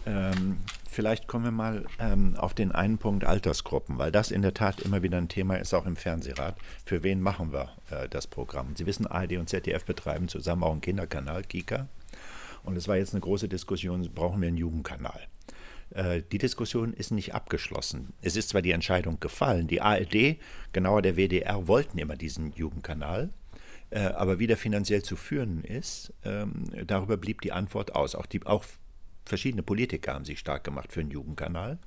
Ähm, 0.05 0.57
vielleicht 0.89 1.27
kommen 1.27 1.45
wir 1.45 1.51
mal 1.51 1.85
ähm, 1.99 2.35
auf 2.37 2.53
den 2.53 2.71
einen 2.71 2.97
Punkt 2.97 3.23
Altersgruppen, 3.23 3.97
weil 3.97 4.11
das 4.11 4.31
in 4.31 4.41
der 4.41 4.53
Tat 4.53 4.81
immer 4.81 5.01
wieder 5.01 5.17
ein 5.17 5.29
Thema 5.29 5.55
ist, 5.55 5.73
auch 5.73 5.85
im 5.85 5.95
Fernsehrat. 5.95 6.55
Für 6.85 7.03
wen 7.03 7.21
machen 7.21 7.53
wir 7.53 7.69
äh, 7.89 8.09
das 8.09 8.27
Programm? 8.27 8.75
Sie 8.75 8.85
wissen, 8.85 9.07
ARD 9.07 9.37
und 9.37 9.49
ZDF 9.49 9.85
betreiben 9.85 10.27
zusammen 10.27 10.63
auch 10.63 10.71
einen 10.71 10.81
Kinderkanal, 10.81 11.43
Kika. 11.43 11.87
Und 12.63 12.77
es 12.77 12.87
war 12.87 12.97
jetzt 12.97 13.13
eine 13.13 13.21
große 13.21 13.47
Diskussion, 13.47 14.09
brauchen 14.13 14.41
wir 14.41 14.47
einen 14.47 14.57
Jugendkanal? 14.57 15.19
Äh, 15.91 16.21
die 16.31 16.37
Diskussion 16.37 16.93
ist 16.93 17.11
nicht 17.11 17.33
abgeschlossen. 17.33 18.13
Es 18.21 18.35
ist 18.35 18.49
zwar 18.49 18.61
die 18.61 18.71
Entscheidung 18.71 19.19
gefallen, 19.19 19.67
die 19.67 19.81
ARD, 19.81 20.37
genauer 20.71 21.01
der 21.01 21.15
WDR, 21.15 21.67
wollten 21.67 21.97
immer 21.97 22.15
diesen 22.15 22.53
Jugendkanal, 22.53 23.29
äh, 23.89 23.99
aber 23.99 24.39
wie 24.39 24.47
der 24.47 24.57
finanziell 24.57 25.03
zu 25.03 25.15
führen 25.15 25.63
ist, 25.63 26.13
ähm, 26.23 26.65
darüber 26.87 27.17
blieb 27.17 27.41
die 27.41 27.51
Antwort 27.51 27.95
aus. 27.95 28.15
Auch, 28.15 28.25
die, 28.25 28.43
auch 28.45 28.63
verschiedene 29.25 29.63
Politiker 29.63 30.13
haben 30.13 30.25
sich 30.25 30.39
stark 30.39 30.63
gemacht 30.63 30.91
für 30.91 31.01
einen 31.01 31.11
Jugendkanal. 31.11 31.77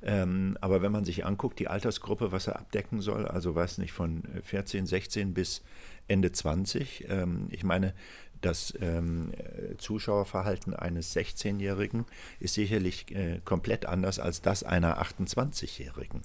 Ähm, 0.00 0.56
aber 0.60 0.80
wenn 0.80 0.92
man 0.92 1.04
sich 1.04 1.26
anguckt, 1.26 1.58
die 1.58 1.68
Altersgruppe, 1.68 2.30
was 2.30 2.46
er 2.46 2.56
abdecken 2.56 3.00
soll, 3.00 3.26
also 3.26 3.54
weiß 3.54 3.78
nicht, 3.78 3.92
von 3.92 4.22
14, 4.44 4.86
16 4.86 5.34
bis 5.34 5.62
Ende 6.06 6.30
20, 6.30 7.06
ähm, 7.08 7.48
ich 7.50 7.64
meine, 7.64 7.94
das 8.40 8.72
ähm, 8.80 9.32
Zuschauerverhalten 9.78 10.74
eines 10.74 11.14
16-Jährigen 11.16 12.06
ist 12.38 12.54
sicherlich 12.54 13.10
äh, 13.14 13.40
komplett 13.44 13.86
anders 13.86 14.20
als 14.20 14.42
das 14.42 14.62
einer 14.62 15.02
28-Jährigen. 15.02 16.22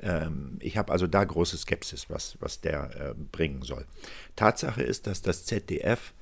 Ähm, 0.00 0.58
ich 0.60 0.76
habe 0.76 0.92
also 0.92 1.06
da 1.06 1.24
große 1.24 1.56
Skepsis, 1.56 2.08
was, 2.08 2.36
was 2.40 2.60
der 2.60 2.94
äh, 2.94 3.14
bringen 3.32 3.62
soll. 3.62 3.84
Tatsache 4.36 4.82
ist, 4.82 5.06
dass 5.06 5.22
das 5.22 5.44
ZDF 5.44 6.12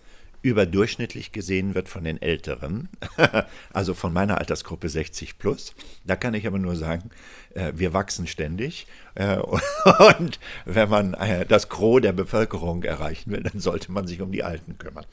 überdurchschnittlich 0.44 1.32
gesehen 1.32 1.74
wird 1.74 1.88
von 1.88 2.04
den 2.04 2.20
Älteren, 2.20 2.90
also 3.72 3.94
von 3.94 4.12
meiner 4.12 4.36
Altersgruppe 4.36 4.90
60 4.90 5.38
plus. 5.38 5.74
Da 6.04 6.16
kann 6.16 6.34
ich 6.34 6.46
aber 6.46 6.58
nur 6.58 6.76
sagen, 6.76 7.08
äh, 7.54 7.72
wir 7.74 7.94
wachsen 7.94 8.26
ständig 8.26 8.86
äh, 9.14 9.38
und 10.18 10.38
wenn 10.66 10.90
man 10.90 11.14
äh, 11.14 11.46
das 11.46 11.70
Gros 11.70 12.02
der 12.02 12.12
Bevölkerung 12.12 12.82
erreichen 12.82 13.32
will, 13.32 13.42
dann 13.42 13.58
sollte 13.58 13.90
man 13.90 14.06
sich 14.06 14.20
um 14.20 14.32
die 14.32 14.44
Alten 14.44 14.76
kümmern. 14.76 15.06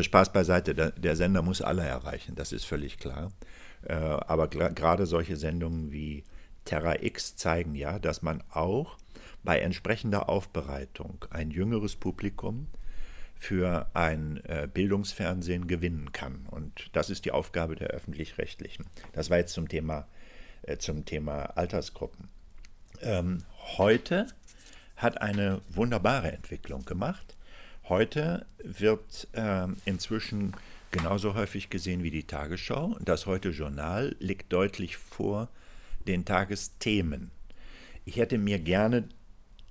Spaß 0.00 0.32
beiseite, 0.32 0.74
der 0.74 1.16
Sender 1.16 1.42
muss 1.42 1.60
alle 1.60 1.82
erreichen, 1.82 2.36
das 2.36 2.52
ist 2.52 2.64
völlig 2.64 2.98
klar. 2.98 3.32
Aber 3.88 4.48
gerade 4.48 5.06
solche 5.06 5.36
Sendungen 5.36 5.90
wie 5.90 6.24
Terra 6.64 7.02
X 7.02 7.36
zeigen 7.36 7.74
ja, 7.74 7.98
dass 7.98 8.22
man 8.22 8.44
auch 8.50 8.96
bei 9.42 9.60
entsprechender 9.60 10.28
Aufbereitung 10.28 11.24
ein 11.30 11.50
jüngeres 11.50 11.96
Publikum 11.96 12.66
für 13.38 13.86
ein 13.94 14.44
äh, 14.44 14.68
Bildungsfernsehen 14.72 15.68
gewinnen 15.68 16.12
kann. 16.12 16.46
Und 16.50 16.90
das 16.92 17.08
ist 17.08 17.24
die 17.24 17.30
Aufgabe 17.30 17.76
der 17.76 17.88
öffentlich-rechtlichen. 17.88 18.84
Das 19.12 19.30
war 19.30 19.38
jetzt 19.38 19.54
zum 19.54 19.68
Thema, 19.68 20.06
äh, 20.62 20.76
zum 20.76 21.04
Thema 21.04 21.56
Altersgruppen. 21.56 22.28
Ähm, 23.00 23.44
heute 23.76 24.26
hat 24.96 25.22
eine 25.22 25.62
wunderbare 25.68 26.32
Entwicklung 26.32 26.84
gemacht. 26.84 27.36
Heute 27.88 28.44
wird 28.62 29.28
äh, 29.32 29.68
inzwischen 29.84 30.52
genauso 30.90 31.34
häufig 31.34 31.70
gesehen 31.70 32.02
wie 32.02 32.10
die 32.10 32.24
Tagesschau. 32.24 32.96
Das 33.00 33.26
heute 33.26 33.50
Journal 33.50 34.16
liegt 34.18 34.52
deutlich 34.52 34.96
vor 34.96 35.48
den 36.08 36.24
Tagesthemen. 36.24 37.30
Ich 38.04 38.16
hätte 38.16 38.36
mir 38.36 38.58
gerne 38.58 39.04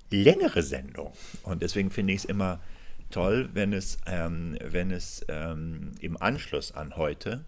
längere 0.10 0.64
Sendungen 0.64 1.12
und 1.44 1.62
deswegen 1.62 1.92
finde 1.92 2.14
ich 2.14 2.20
es 2.20 2.26
immer 2.26 2.62
toll, 3.10 3.50
wenn 3.54 3.74
es, 3.74 3.98
ähm, 4.06 4.58
wenn 4.64 4.92
es 4.92 5.26
ähm, 5.28 5.92
im 6.00 6.22
Anschluss 6.22 6.72
an 6.72 6.96
heute 6.96 7.46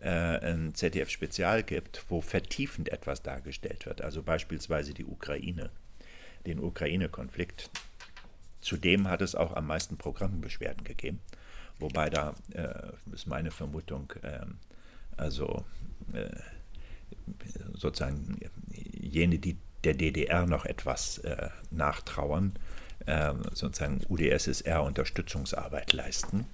äh, 0.00 0.08
ein 0.08 0.74
ZDF-Spezial 0.74 1.62
gibt, 1.62 2.04
wo 2.08 2.20
vertiefend 2.20 2.88
etwas 2.90 3.22
dargestellt 3.22 3.86
wird. 3.86 4.02
Also 4.02 4.22
beispielsweise 4.22 4.94
die 4.94 5.04
Ukraine, 5.04 5.70
den 6.46 6.58
Ukraine-Konflikt. 6.60 7.70
Zudem 8.60 9.08
hat 9.08 9.22
es 9.22 9.34
auch 9.34 9.56
am 9.56 9.66
meisten 9.66 9.96
Programmbeschwerden 9.96 10.84
gegeben. 10.84 11.20
Wobei 11.78 12.10
da 12.10 12.34
äh, 12.52 12.92
ist 13.14 13.26
meine 13.26 13.50
Vermutung, 13.50 14.12
äh, 14.22 14.40
also 15.16 15.64
äh, 16.12 16.30
sozusagen 17.74 18.38
jene, 18.70 19.38
die 19.38 19.56
der 19.84 19.94
DDR 19.94 20.46
noch 20.46 20.66
etwas 20.66 21.18
äh, 21.18 21.48
nachtrauern, 21.70 22.52
ähm, 22.52 22.58
sozusagen 23.52 24.02
UdSSR-Unterstützungsarbeit 24.08 25.92
leisten. 25.92 26.46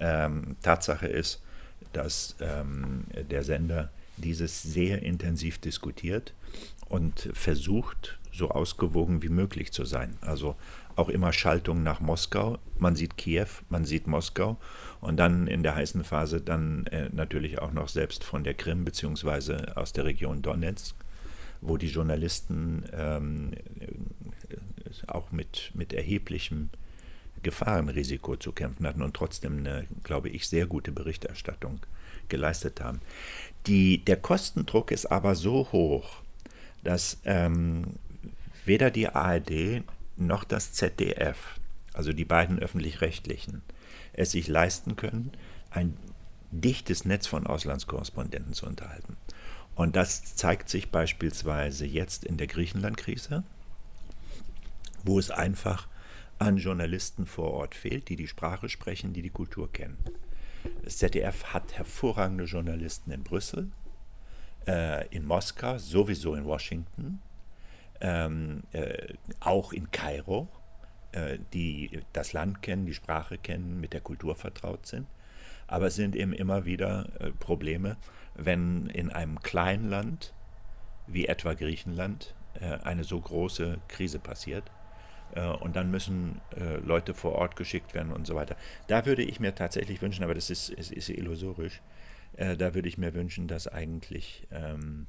Ähm, 0.00 0.56
Tatsache 0.62 1.06
ist, 1.06 1.42
dass 1.92 2.36
ähm, 2.40 3.04
der 3.30 3.44
Sender 3.44 3.90
dieses 4.16 4.62
sehr 4.62 5.02
intensiv 5.02 5.58
diskutiert 5.58 6.34
und 6.88 7.30
versucht, 7.32 8.18
so 8.32 8.50
ausgewogen 8.50 9.22
wie 9.22 9.28
möglich 9.28 9.72
zu 9.72 9.84
sein. 9.84 10.16
Also 10.20 10.56
auch 10.96 11.08
immer 11.08 11.32
Schaltung 11.32 11.82
nach 11.82 12.00
Moskau. 12.00 12.58
Man 12.78 12.96
sieht 12.96 13.16
Kiew, 13.16 13.46
man 13.68 13.84
sieht 13.84 14.06
Moskau 14.06 14.58
und 15.00 15.16
dann 15.16 15.46
in 15.46 15.62
der 15.62 15.74
heißen 15.74 16.04
Phase 16.04 16.40
dann 16.40 16.86
äh, 16.86 17.08
natürlich 17.12 17.60
auch 17.60 17.72
noch 17.72 17.88
selbst 17.88 18.24
von 18.24 18.44
der 18.44 18.54
Krim 18.54 18.84
beziehungsweise 18.84 19.76
aus 19.76 19.92
der 19.92 20.04
Region 20.04 20.42
Donetsk, 20.42 20.94
wo 21.60 21.76
die 21.76 21.88
Journalisten 21.88 22.84
ähm, 22.92 23.52
auch 25.08 25.32
mit, 25.32 25.70
mit 25.74 25.92
erheblichem 25.92 26.70
Gefahrenrisiko 27.42 28.36
zu 28.36 28.52
kämpfen 28.52 28.86
hatten 28.86 29.02
und 29.02 29.14
trotzdem 29.14 29.58
eine, 29.58 29.86
glaube 30.04 30.28
ich, 30.28 30.48
sehr 30.48 30.66
gute 30.66 30.92
Berichterstattung 30.92 31.80
geleistet 32.28 32.80
haben. 32.80 33.00
Die, 33.66 34.04
der 34.04 34.16
Kostendruck 34.16 34.90
ist 34.90 35.06
aber 35.06 35.34
so 35.34 35.68
hoch, 35.72 36.22
dass 36.84 37.18
ähm, 37.24 37.94
weder 38.64 38.90
die 38.90 39.08
ARD 39.08 39.82
noch 40.16 40.44
das 40.44 40.72
ZDF, 40.72 41.58
also 41.92 42.12
die 42.12 42.24
beiden 42.24 42.58
öffentlich-rechtlichen, 42.58 43.62
es 44.12 44.32
sich 44.32 44.48
leisten 44.48 44.96
können, 44.96 45.32
ein 45.70 45.96
dichtes 46.50 47.04
Netz 47.04 47.26
von 47.26 47.46
Auslandskorrespondenten 47.46 48.52
zu 48.52 48.66
unterhalten. 48.66 49.16
Und 49.74 49.96
das 49.96 50.36
zeigt 50.36 50.68
sich 50.68 50.90
beispielsweise 50.90 51.86
jetzt 51.86 52.24
in 52.24 52.36
der 52.36 52.46
Griechenland-Krise, 52.46 53.42
wo 55.04 55.18
es 55.18 55.30
einfach 55.30 55.88
an 56.38 56.56
Journalisten 56.56 57.26
vor 57.26 57.52
Ort 57.52 57.74
fehlt, 57.74 58.08
die 58.08 58.16
die 58.16 58.26
Sprache 58.26 58.68
sprechen, 58.68 59.12
die 59.12 59.22
die 59.22 59.30
Kultur 59.30 59.72
kennen. 59.72 59.98
Das 60.84 60.98
ZDF 60.98 61.44
hat 61.52 61.76
hervorragende 61.76 62.44
Journalisten 62.44 63.10
in 63.10 63.22
Brüssel, 63.22 63.70
äh, 64.66 65.06
in 65.08 65.24
Moskau, 65.24 65.78
sowieso 65.78 66.34
in 66.34 66.44
Washington, 66.44 67.20
ähm, 68.00 68.62
äh, 68.72 69.14
auch 69.40 69.72
in 69.72 69.90
Kairo, 69.90 70.48
äh, 71.12 71.38
die 71.52 72.00
das 72.12 72.32
Land 72.32 72.62
kennen, 72.62 72.86
die 72.86 72.94
Sprache 72.94 73.38
kennen, 73.38 73.80
mit 73.80 73.92
der 73.92 74.00
Kultur 74.00 74.34
vertraut 74.34 74.86
sind. 74.86 75.06
Aber 75.66 75.86
es 75.86 75.94
sind 75.94 76.16
eben 76.16 76.32
immer 76.32 76.64
wieder 76.64 77.08
äh, 77.20 77.30
Probleme, 77.30 77.96
wenn 78.34 78.86
in 78.86 79.10
einem 79.10 79.40
kleinen 79.40 79.88
Land 79.88 80.34
wie 81.06 81.26
etwa 81.26 81.54
Griechenland 81.54 82.34
äh, 82.60 82.78
eine 82.82 83.04
so 83.04 83.20
große 83.20 83.78
Krise 83.88 84.18
passiert 84.18 84.70
und 85.40 85.76
dann 85.76 85.90
müssen 85.90 86.40
äh, 86.56 86.76
Leute 86.76 87.14
vor 87.14 87.32
Ort 87.32 87.56
geschickt 87.56 87.94
werden 87.94 88.12
und 88.12 88.26
so 88.26 88.34
weiter. 88.34 88.56
Da 88.86 89.06
würde 89.06 89.22
ich 89.22 89.40
mir 89.40 89.54
tatsächlich 89.54 90.02
wünschen, 90.02 90.24
aber 90.24 90.34
das 90.34 90.50
ist, 90.50 90.68
ist, 90.68 90.92
ist 90.92 91.08
illusorisch, 91.08 91.80
äh, 92.36 92.56
da 92.56 92.74
würde 92.74 92.88
ich 92.88 92.98
mir 92.98 93.14
wünschen, 93.14 93.48
dass 93.48 93.68
eigentlich 93.68 94.46
ähm, 94.50 95.06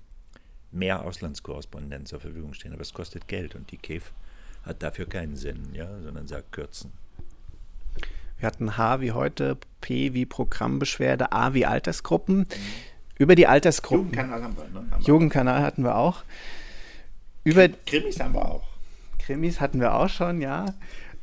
mehr 0.72 1.06
Auslandskorrespondenten 1.06 2.06
zur 2.06 2.20
Verfügung 2.20 2.54
stehen. 2.54 2.74
Aber 2.74 2.82
es 2.82 2.94
kostet 2.94 3.28
Geld 3.28 3.56
und 3.56 3.72
die 3.72 3.78
KEF 3.78 4.14
hat 4.64 4.82
dafür 4.82 5.08
keinen 5.08 5.36
Sinn, 5.36 5.70
ja, 5.74 5.88
sondern 6.02 6.28
sagt 6.28 6.52
kürzen. 6.52 6.92
Wir 8.38 8.48
hatten 8.48 8.78
H 8.78 9.00
wie 9.02 9.12
heute, 9.12 9.58
P 9.80 10.14
wie 10.14 10.26
Programmbeschwerde, 10.26 11.32
A 11.32 11.54
wie 11.54 11.66
Altersgruppen. 11.66 12.40
Mhm. 12.40 12.48
Über 13.18 13.36
die 13.36 13.48
Altersgruppen. 13.48 14.06
Jugendkanal 14.08 14.44
haben 14.44 14.58
wir, 14.58 14.82
ne? 14.82 14.92
Haben 14.92 15.04
Jugendkanal 15.04 15.62
hatten 15.62 15.84
wir 15.84 15.96
auch. 15.96 16.24
Über 17.44 17.70
Krimis 17.70 18.20
haben 18.20 18.34
wir 18.34 18.44
auch. 18.44 18.73
Krimis 19.26 19.62
hatten 19.62 19.80
wir 19.80 19.96
auch 19.96 20.10
schon, 20.10 20.42
ja. 20.42 20.74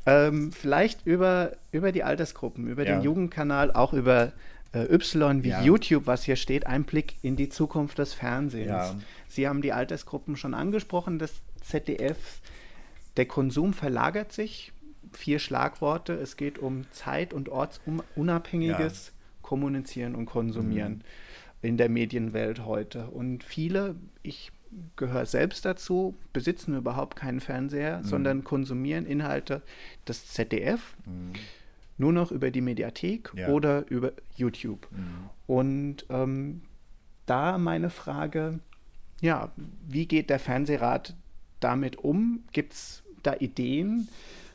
Ähm, 0.07 0.53
vielleicht 0.53 1.07
über, 1.07 1.53
über 1.73 1.93
die 1.93 2.03
Altersgruppen, 2.03 2.67
über 2.67 2.85
ja. 2.85 2.95
den 2.95 3.03
Jugendkanal, 3.03 3.71
auch 3.71 3.93
über 3.93 4.33
äh, 4.73 4.93
Y 4.93 5.45
wie 5.45 5.51
ja. 5.51 5.63
YouTube, 5.63 6.07
was 6.07 6.25
hier 6.25 6.37
steht, 6.37 6.67
ein 6.67 6.85
Blick 6.85 7.17
in 7.23 7.37
die 7.37 7.49
Zukunft 7.49 7.99
des 7.99 8.15
Fernsehens. 8.15 8.69
Ja. 8.69 8.95
Sie 9.29 9.47
haben 9.47 9.61
die 9.63 9.73
Altersgruppen 9.73 10.37
schon 10.37 10.55
angesprochen, 10.55 11.19
des 11.19 11.43
ZDF. 11.61 12.41
Der 13.17 13.27
Konsum 13.27 13.75
verlagert 13.75 14.33
sich. 14.33 14.73
Vier 15.13 15.39
Schlagworte. 15.39 16.15
Es 16.15 16.37
geht 16.37 16.59
um 16.59 16.91
Zeit- 16.93 17.35
und 17.35 17.49
ortsunabhängiges 17.49 19.13
Kommunizieren 19.43 20.15
und 20.15 20.27
Konsumieren 20.27 20.93
mhm. 20.93 21.03
in 21.63 21.77
der 21.77 21.89
Medienwelt 21.89 22.65
heute. 22.65 23.09
Und 23.09 23.45
viele, 23.45 23.97
ich 24.23 24.53
gehöre 24.97 25.27
selbst 25.27 25.65
dazu, 25.65 26.15
besitzen 26.33 26.77
überhaupt 26.77 27.17
keinen 27.17 27.41
Fernseher, 27.41 27.99
mhm. 27.99 28.05
sondern 28.05 28.45
konsumieren 28.45 29.07
Inhalte 29.07 29.63
des 30.07 30.29
ZDF 30.29 30.97
mhm. 31.07 31.33
nur 31.99 32.13
noch 32.13 32.31
über 32.31 32.51
die 32.51 32.61
Mediathek 32.61 33.33
ja. 33.35 33.49
oder 33.49 33.89
über 33.91 34.13
YouTube. 34.37 34.87
Mhm. 34.91 35.31
Und 35.47 36.07
ähm, 36.09 36.63
da 37.27 37.59
meine 37.59 37.91
Frage, 37.91 38.61
ja, 39.21 39.51
wie 39.89 40.07
geht 40.07 40.31
der 40.31 40.39
Fernsehrat 40.39 41.15
damit 41.61 41.97
um? 41.97 42.45
Gibt 42.53 42.73
es 42.73 43.03
da 43.23 43.35
Ideen? 43.39 44.09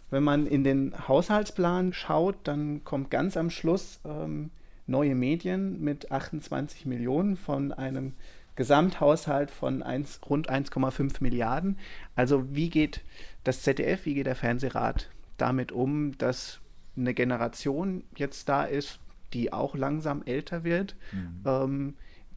Wenn 0.09 0.23
man 0.23 0.47
in 0.47 0.63
den 0.63 0.93
Haushaltsplan 1.07 1.93
schaut, 1.93 2.35
dann 2.43 2.83
kommt 2.83 3.11
ganz 3.11 3.37
am 3.37 3.49
Schluss 3.49 3.99
ähm, 4.05 4.51
neue 4.87 5.15
Medien 5.15 5.81
mit 5.81 6.11
28 6.11 6.85
Millionen 6.85 7.37
von 7.37 7.71
einem 7.71 8.13
Gesamthaushalt 8.55 9.51
von 9.51 9.83
1, 9.83 10.21
rund 10.29 10.49
1,5 10.49 11.17
Milliarden. 11.19 11.77
Also 12.15 12.45
wie 12.55 12.69
geht 12.69 13.01
das 13.43 13.61
ZDF, 13.61 14.05
wie 14.05 14.13
geht 14.13 14.27
der 14.27 14.35
Fernsehrat 14.35 15.09
damit 15.37 15.71
um, 15.71 16.17
dass 16.17 16.59
eine 16.97 17.13
Generation 17.13 18.03
jetzt 18.15 18.47
da 18.47 18.63
ist, 18.63 18.99
die 19.33 19.51
auch 19.51 19.75
langsam 19.75 20.23
älter 20.25 20.63
wird, 20.63 20.95
mhm. 21.11 21.41
ähm, 21.45 21.93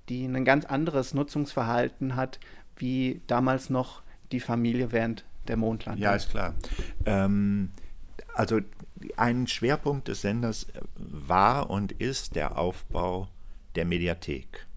die 0.08 0.24
ein 0.24 0.44
ganz 0.44 0.64
anderes 0.64 1.14
Nutzungsverhalten 1.14 2.16
hat, 2.16 2.40
wie 2.76 3.20
damals 3.26 3.70
noch 3.70 4.02
die 4.32 4.40
Familie 4.40 4.92
während 4.92 5.24
der 5.46 5.56
Mondlandung. 5.56 6.02
Ja, 6.02 6.14
ist 6.14 6.30
klar. 6.30 6.54
Ähm, 7.06 7.70
also 8.34 8.60
ein 9.16 9.46
Schwerpunkt 9.46 10.08
des 10.08 10.22
Senders 10.22 10.66
war 10.96 11.70
und 11.70 11.92
ist 11.92 12.36
der 12.36 12.58
Aufbau 12.58 13.28
der 13.74 13.84
Mediathek. 13.84 14.67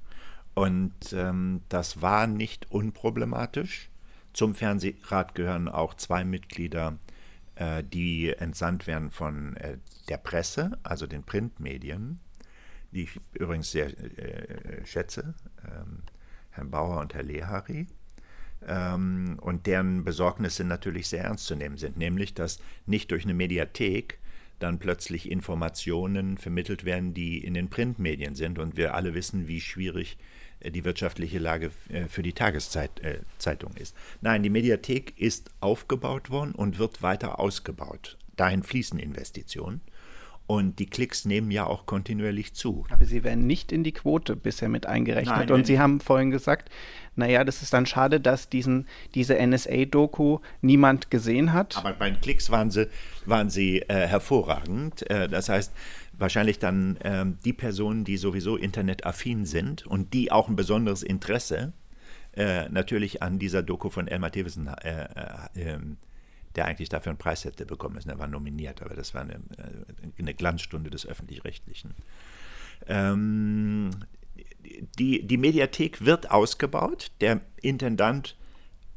Und 0.62 1.12
ähm, 1.14 1.62
das 1.70 2.04
war 2.04 2.28
nicht 2.28 2.70
unproblematisch. 2.70 3.90
Zum 4.32 4.54
Fernsehrat 4.54 5.34
gehören 5.34 5.68
auch 5.68 5.96
zwei 5.96 6.24
Mitglieder 6.24 7.00
äh, 7.56 7.84
die 7.84 8.30
entsandt 8.30 8.86
werden 8.86 9.10
von 9.10 9.58
äh, 9.58 9.80
der 10.08 10.18
Presse, 10.18 10.78
also 10.84 11.08
den 11.08 11.24
Printmedien, 11.24 12.20
die 12.92 13.06
ich 13.06 13.20
übrigens 13.34 13.72
sehr 13.72 13.88
äh, 13.88 14.86
schätze, 14.86 15.34
ähm, 15.66 16.04
Herrn 16.52 16.70
Bauer 16.70 17.00
und 17.00 17.16
Herr 17.16 17.24
Lehari. 17.24 17.88
Ähm, 18.68 19.40
und 19.42 19.66
deren 19.66 20.04
Besorgnisse 20.04 20.64
natürlich 20.64 21.08
sehr 21.08 21.24
ernst 21.24 21.48
zu 21.48 21.56
nehmen 21.56 21.78
sind, 21.78 21.98
nämlich 21.98 22.36
dass 22.36 22.60
nicht 22.86 23.10
durch 23.10 23.24
eine 23.24 23.34
Mediathek 23.34 24.20
dann 24.60 24.78
plötzlich 24.78 25.32
Informationen 25.32 26.38
vermittelt 26.38 26.86
werden, 26.86 27.16
die 27.16 27.44
in 27.44 27.56
den 27.56 27.72
Printmedien 27.72 28.36
sind. 28.36 28.60
Und 28.60 28.78
wir 28.78 28.94
alle 28.94 29.16
wissen, 29.16 29.48
wie 29.48 29.60
schwierig 29.60 30.20
äh, 30.20 30.41
die 30.70 30.86
wirtschaftliche 30.86 31.40
Lage 31.40 31.72
äh, 31.90 32.06
für 32.08 32.24
die 32.24 32.34
Tageszeitung 32.34 33.74
ist. 33.76 33.96
Nein, 34.22 34.44
die 34.44 34.50
Mediathek 34.50 35.18
ist 35.18 35.50
aufgebaut 35.60 36.30
worden 36.30 36.54
und 36.54 36.80
wird 36.80 37.02
weiter 37.02 37.40
ausgebaut. 37.40 38.18
Dahin 38.36 38.64
fließen 38.64 39.00
Investitionen. 39.00 39.82
Und 40.48 40.80
die 40.80 40.86
Klicks 40.86 41.24
nehmen 41.24 41.50
ja 41.50 41.66
auch 41.66 41.86
kontinuierlich 41.86 42.54
zu. 42.54 42.86
Aber 42.90 43.06
sie 43.06 43.24
werden 43.24 43.48
nicht 43.48 43.72
in 43.72 43.86
die 43.86 43.94
Quote 43.94 44.36
bisher 44.36 44.68
mit 44.68 44.86
eingerechnet. 44.86 45.48
Nein, 45.48 45.52
und 45.52 45.66
Sie 45.66 45.80
haben 45.80 46.02
vorhin 46.02 46.30
gesagt, 46.30 46.70
naja, 47.16 47.46
das 47.46 47.62
ist 47.62 47.72
dann 47.72 47.86
schade, 47.86 48.20
dass 48.20 48.50
diesen, 48.50 48.86
diese 49.16 49.36
NSA-Doku 49.36 50.40
niemand 50.60 51.10
gesehen 51.10 51.54
hat. 51.54 51.78
Aber 51.78 51.94
bei 51.94 52.10
den 52.10 52.20
Klicks 52.20 52.50
waren 52.50 52.70
sie, 52.70 52.90
waren 53.26 53.50
sie 53.50 53.80
äh, 53.84 54.08
hervorragend. 54.08 55.10
Äh, 55.10 55.30
das 55.30 55.48
heißt, 55.48 55.72
wahrscheinlich 56.22 56.60
dann 56.60 56.96
äh, 56.98 57.26
die 57.44 57.54
Personen, 57.54 58.04
die 58.04 58.18
sowieso 58.18 58.56
internetaffin 58.56 59.46
sind 59.46 59.86
und 59.86 60.14
die 60.14 60.32
auch 60.32 60.48
ein 60.48 60.56
besonderes 60.56 61.04
Interesse 61.04 61.74
äh, 62.34 62.70
natürlich 62.70 63.22
an 63.22 63.40
dieser 63.40 63.64
Doku 63.64 63.90
von 63.90 64.08
Elmar 64.08 64.32
Thewissen 64.32 64.68
äh, 64.68 65.04
äh, 65.04 65.72
ähm, 65.74 65.98
der 66.56 66.66
eigentlich 66.66 66.90
dafür 66.90 67.12
einen 67.12 67.18
Preis 67.18 67.46
hätte 67.46 67.66
bekommen 67.66 67.96
müssen. 67.96 68.10
Er 68.10 68.20
war 68.20 68.28
nominiert, 68.28 68.82
aber 68.82 68.96
das 68.96 69.14
war 69.14 69.22
eine, 69.22 69.36
äh, 69.36 70.20
eine 70.20 70.34
Glanzstunde 70.34 70.90
des 70.90 71.06
Öffentlich-Rechtlichen. 71.06 71.94
Ähm, 72.88 73.92
die, 75.00 75.26
die 75.26 75.38
Mediathek 75.38 76.04
wird 76.06 76.32
ausgebaut. 76.32 77.12
Der 77.22 77.42
Intendant 77.62 78.36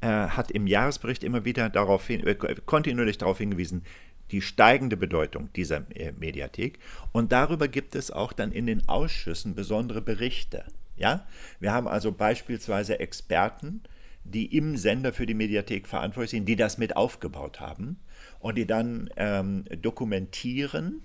äh, 0.01 0.07
hat 0.07 0.51
im 0.51 0.67
Jahresbericht 0.67 1.25
immer 1.25 1.45
wieder 1.45 1.69
darauf 1.71 2.07
hin, 2.07 2.27
äh, 2.27 2.35
kontinuierlich 2.35 3.19
darauf 3.19 3.39
hingewiesen, 3.39 3.83
die 4.31 4.41
steigende 4.41 4.97
Bedeutung 4.97 5.53
dieser 5.55 5.85
äh, 5.95 6.13
Mediathek. 6.13 6.79
Und 7.13 7.33
darüber 7.33 7.69
gibt 7.69 7.95
es 7.95 8.11
auch 8.11 8.33
dann 8.33 8.53
in 8.53 8.67
den 8.67 8.89
Ausschüssen 8.89 9.55
besondere 9.55 10.01
Berichte. 10.01 10.65
Ja? 10.97 11.27
Wir 11.61 11.73
haben 11.73 11.89
also 11.89 12.13
beispielsweise 12.13 13.01
Experten, 13.01 13.83
die 14.25 14.57
im 14.57 14.77
Sender 14.77 15.13
für 15.13 15.27
die 15.27 15.35
Mediathek 15.35 15.87
verantwortlich 15.87 16.31
sind, 16.31 16.47
die 16.47 16.57
das 16.57 16.79
mit 16.79 16.97
aufgebaut 16.97 17.61
haben 17.61 17.99
und 18.41 18.57
die 18.57 18.67
dann 18.67 19.11
ähm, 19.17 19.65
dokumentieren, 19.83 21.03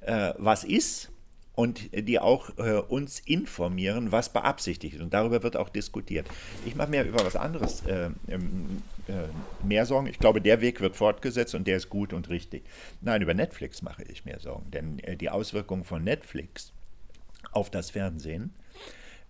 äh, 0.00 0.32
was 0.38 0.64
ist 0.64 1.10
und 1.54 1.90
die 1.92 2.18
auch 2.18 2.50
äh, 2.58 2.78
uns 2.78 3.20
informieren, 3.20 4.12
was 4.12 4.32
beabsichtigt 4.32 4.96
ist. 4.96 5.00
Und 5.00 5.14
darüber 5.14 5.42
wird 5.42 5.56
auch 5.56 5.68
diskutiert. 5.68 6.26
Ich 6.66 6.74
mache 6.74 6.90
mir 6.90 7.04
über 7.04 7.24
was 7.24 7.36
anderes 7.36 7.84
äh, 7.86 8.10
ähm, 8.28 8.82
äh, 9.06 9.66
mehr 9.66 9.86
Sorgen. 9.86 10.08
Ich 10.08 10.18
glaube, 10.18 10.40
der 10.40 10.60
Weg 10.60 10.80
wird 10.80 10.96
fortgesetzt 10.96 11.54
und 11.54 11.66
der 11.66 11.76
ist 11.76 11.88
gut 11.88 12.12
und 12.12 12.28
richtig. 12.28 12.64
Nein, 13.00 13.22
über 13.22 13.34
Netflix 13.34 13.82
mache 13.82 14.02
ich 14.04 14.24
mir 14.24 14.40
Sorgen, 14.40 14.70
denn 14.70 14.98
äh, 15.00 15.16
die 15.16 15.30
Auswirkungen 15.30 15.84
von 15.84 16.02
Netflix 16.02 16.72
auf 17.52 17.70
das 17.70 17.90
Fernsehen 17.90 18.52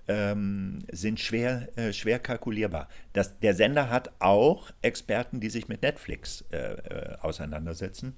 ähm, 0.08 0.84
sind 0.90 1.20
schwer, 1.20 1.68
äh, 1.76 1.92
schwer 1.92 2.18
kalkulierbar. 2.18 2.88
Das, 3.12 3.38
der 3.40 3.54
Sender 3.54 3.90
hat 3.90 4.10
auch 4.18 4.70
Experten, 4.82 5.40
die 5.40 5.50
sich 5.50 5.68
mit 5.68 5.82
Netflix 5.82 6.44
äh, 6.52 6.56
äh, 6.56 7.16
auseinandersetzen. 7.20 8.14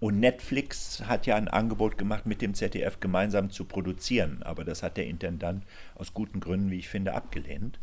Und 0.00 0.20
Netflix 0.20 1.02
hat 1.06 1.26
ja 1.26 1.36
ein 1.36 1.48
Angebot 1.48 1.96
gemacht, 1.96 2.26
mit 2.26 2.42
dem 2.42 2.54
ZDF 2.54 3.00
gemeinsam 3.00 3.50
zu 3.50 3.64
produzieren. 3.64 4.42
Aber 4.42 4.64
das 4.64 4.82
hat 4.82 4.96
der 4.96 5.06
Intendant 5.06 5.64
aus 5.94 6.14
guten 6.14 6.40
Gründen, 6.40 6.70
wie 6.70 6.78
ich 6.78 6.88
finde, 6.88 7.14
abgelehnt, 7.14 7.78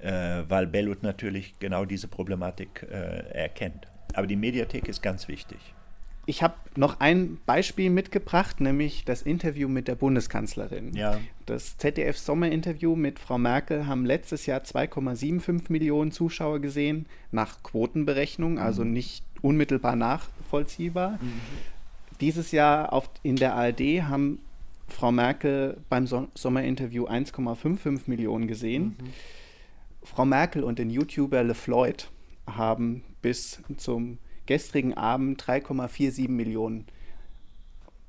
äh, 0.00 0.42
weil 0.48 0.66
Bellut 0.66 1.02
natürlich 1.02 1.58
genau 1.58 1.84
diese 1.84 2.08
Problematik 2.08 2.86
äh, 2.90 3.30
erkennt. 3.32 3.88
Aber 4.14 4.26
die 4.26 4.36
Mediathek 4.36 4.88
ist 4.88 5.02
ganz 5.02 5.28
wichtig. 5.28 5.58
Ich 6.28 6.42
habe 6.42 6.54
noch 6.74 6.98
ein 6.98 7.38
Beispiel 7.46 7.88
mitgebracht, 7.88 8.60
nämlich 8.60 9.04
das 9.04 9.22
Interview 9.22 9.68
mit 9.68 9.86
der 9.86 9.94
Bundeskanzlerin. 9.94 10.92
Ja. 10.94 11.20
Das 11.46 11.76
ZDF-Sommerinterview 11.78 12.96
mit 12.96 13.20
Frau 13.20 13.38
Merkel 13.38 13.86
haben 13.86 14.04
letztes 14.04 14.44
Jahr 14.46 14.60
2,75 14.60 15.70
Millionen 15.70 16.10
Zuschauer 16.10 16.58
gesehen, 16.58 17.06
nach 17.30 17.62
Quotenberechnung, 17.62 18.58
also 18.58 18.84
mhm. 18.84 18.92
nicht 18.92 19.24
unmittelbar 19.46 19.96
nachvollziehbar. 19.96 21.18
Mhm. 21.20 21.40
Dieses 22.20 22.52
Jahr 22.52 22.92
auf, 22.92 23.08
in 23.22 23.36
der 23.36 23.54
ARD 23.54 24.02
haben 24.02 24.40
Frau 24.88 25.12
Merkel 25.12 25.78
beim 25.88 26.06
so 26.06 26.28
Sommerinterview 26.34 27.06
1,55 27.06 28.02
Millionen 28.06 28.46
gesehen. 28.48 28.96
Mhm. 28.98 29.12
Frau 30.02 30.24
Merkel 30.24 30.62
und 30.62 30.78
den 30.78 30.90
YouTuber 30.90 31.42
LeFloid 31.42 32.10
haben 32.46 33.02
bis 33.22 33.60
zum 33.76 34.18
gestrigen 34.46 34.94
Abend 34.94 35.42
3,47 35.42 36.28
Millionen 36.28 36.86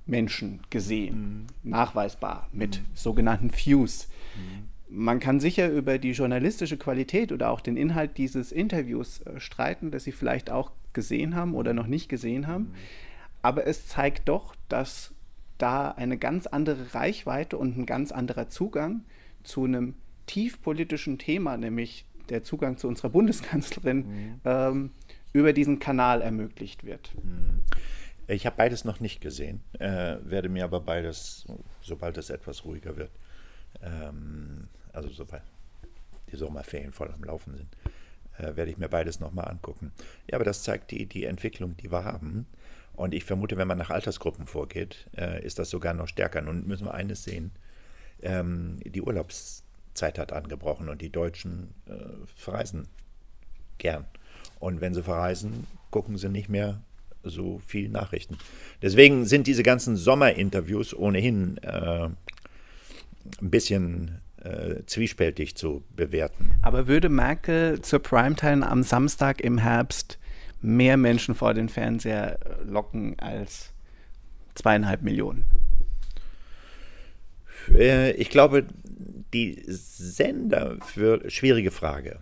Menschen 0.06 0.62
gesehen, 0.70 1.48
mhm. 1.64 1.70
nachweisbar 1.70 2.48
mit 2.52 2.80
mhm. 2.80 2.86
sogenannten 2.94 3.52
Views. 3.52 4.08
Mhm. 4.36 4.70
Man 4.90 5.20
kann 5.20 5.42
sicher 5.42 5.70
über 5.70 5.98
die 5.98 6.12
journalistische 6.12 6.78
Qualität 6.78 7.32
oder 7.34 7.50
auch 7.50 7.60
den 7.60 7.76
Inhalt 7.76 8.18
dieses 8.18 8.54
Interviews 8.54 9.22
äh, 9.22 9.40
streiten, 9.40 9.92
dass 9.92 10.06
Sie 10.06 10.14
vielleicht 10.14 10.50
auch 10.50 10.72
gesehen 10.98 11.36
haben 11.36 11.54
oder 11.54 11.76
noch 11.76 11.86
nicht 11.86 12.10
gesehen 12.10 12.48
haben. 12.48 12.64
Mhm. 12.64 12.76
Aber 13.44 13.68
es 13.68 13.88
zeigt 13.88 14.28
doch, 14.28 14.56
dass 14.68 15.14
da 15.60 15.92
eine 15.92 16.18
ganz 16.18 16.48
andere 16.48 16.96
Reichweite 16.96 17.56
und 17.56 17.78
ein 17.78 17.86
ganz 17.86 18.12
anderer 18.12 18.50
Zugang 18.50 19.06
zu 19.44 19.66
einem 19.66 19.94
tiefpolitischen 20.26 21.20
Thema, 21.20 21.56
nämlich 21.56 22.06
der 22.30 22.42
Zugang 22.42 22.78
zu 22.78 22.88
unserer 22.88 23.10
Bundeskanzlerin, 23.10 23.98
mhm. 23.98 24.42
ähm, 24.44 24.92
über 25.34 25.54
diesen 25.54 25.78
Kanal 25.78 26.24
ermöglicht 26.24 26.84
wird. 26.84 27.12
Hm. 27.14 27.62
Ich 28.28 28.48
habe 28.48 28.58
beides 28.58 28.86
noch 28.86 29.00
nicht 29.00 29.22
gesehen, 29.22 29.62
äh, 29.78 30.18
werde 30.24 30.50
mir 30.50 30.64
aber 30.64 30.82
beides, 30.82 31.46
sobald 31.80 32.18
es 32.18 32.32
etwas 32.32 32.66
ruhiger 32.66 32.98
wird, 32.98 33.12
ähm, 33.84 34.68
also 34.94 35.10
sobald 35.10 35.44
die 36.32 36.38
Sommerferien 36.38 36.92
voll 36.92 37.12
am 37.14 37.24
Laufen 37.24 37.56
sind, 37.56 37.70
äh, 38.38 38.56
werde 38.56 38.72
ich 38.72 38.78
mir 38.78 38.90
beides 38.90 39.20
nochmal 39.20 39.50
angucken. 39.50 39.92
Ja, 40.30 40.38
aber 40.38 40.46
das 40.46 40.64
zeigt 40.64 40.92
die, 40.92 41.06
die 41.06 41.26
Entwicklung, 41.26 41.76
die 41.78 41.92
wir 41.92 42.04
haben. 42.04 42.48
Und 42.94 43.14
ich 43.14 43.24
vermute, 43.24 43.58
wenn 43.58 43.68
man 43.68 43.78
nach 43.78 43.92
Altersgruppen 43.92 44.48
vorgeht, 44.48 45.08
äh, 45.16 45.44
ist 45.46 45.60
das 45.60 45.70
sogar 45.70 45.94
noch 45.94 46.08
stärker. 46.08 46.42
Nun 46.42 46.66
müssen 46.68 46.86
wir 46.86 46.94
eines 46.94 47.24
sehen, 47.24 47.52
ähm, 48.22 48.80
die 48.84 49.02
Urlaubszeit 49.02 50.18
hat 50.18 50.34
angebrochen 50.34 50.90
und 50.90 51.02
die 51.02 51.12
Deutschen 51.12 51.76
äh, 51.86 51.94
verreisen 52.36 52.88
gern. 53.78 54.06
Und 54.60 54.82
wenn 54.82 54.94
sie 54.94 55.04
verreisen, 55.04 55.68
gucken 55.92 56.18
sie 56.18 56.30
nicht 56.30 56.50
mehr 56.50 56.82
so 57.24 57.60
viel 57.66 57.90
Nachrichten. 57.90 58.38
Deswegen 58.82 59.26
sind 59.26 59.48
diese 59.48 59.64
ganzen 59.64 59.96
Sommerinterviews 59.96 60.96
ohnehin 60.96 61.58
äh, 61.60 62.06
ein 62.06 62.18
bisschen 63.42 64.22
äh, 64.48 64.86
zwiespältig 64.86 65.56
zu 65.56 65.84
bewerten. 65.96 66.52
Aber 66.62 66.88
würde 66.88 67.10
Merkel 67.10 67.82
zur 67.82 68.00
Primetime 68.00 68.68
am 68.68 68.84
Samstag 68.84 69.42
im 69.42 69.58
Herbst 69.58 70.18
mehr 70.62 70.98
Menschen 70.98 71.36
vor 71.36 71.54
den 71.54 71.70
Fernseher 71.70 72.40
locken 72.66 73.20
als 73.20 73.74
zweieinhalb 74.56 75.02
Millionen? 75.02 75.46
Äh, 77.74 78.12
ich 78.12 78.30
glaube, 78.30 78.66
die 79.34 79.62
Sender 79.68 80.78
für 80.86 81.30
schwierige 81.30 81.72
Frage. 81.72 82.20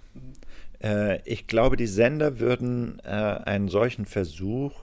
Äh, 0.83 1.21
ich 1.23 1.47
glaube, 1.47 1.77
die 1.77 1.87
Sender 1.87 2.39
würden 2.39 2.99
äh, 3.03 3.09
einen 3.09 3.69
solchen 3.69 4.05
Versuch 4.05 4.73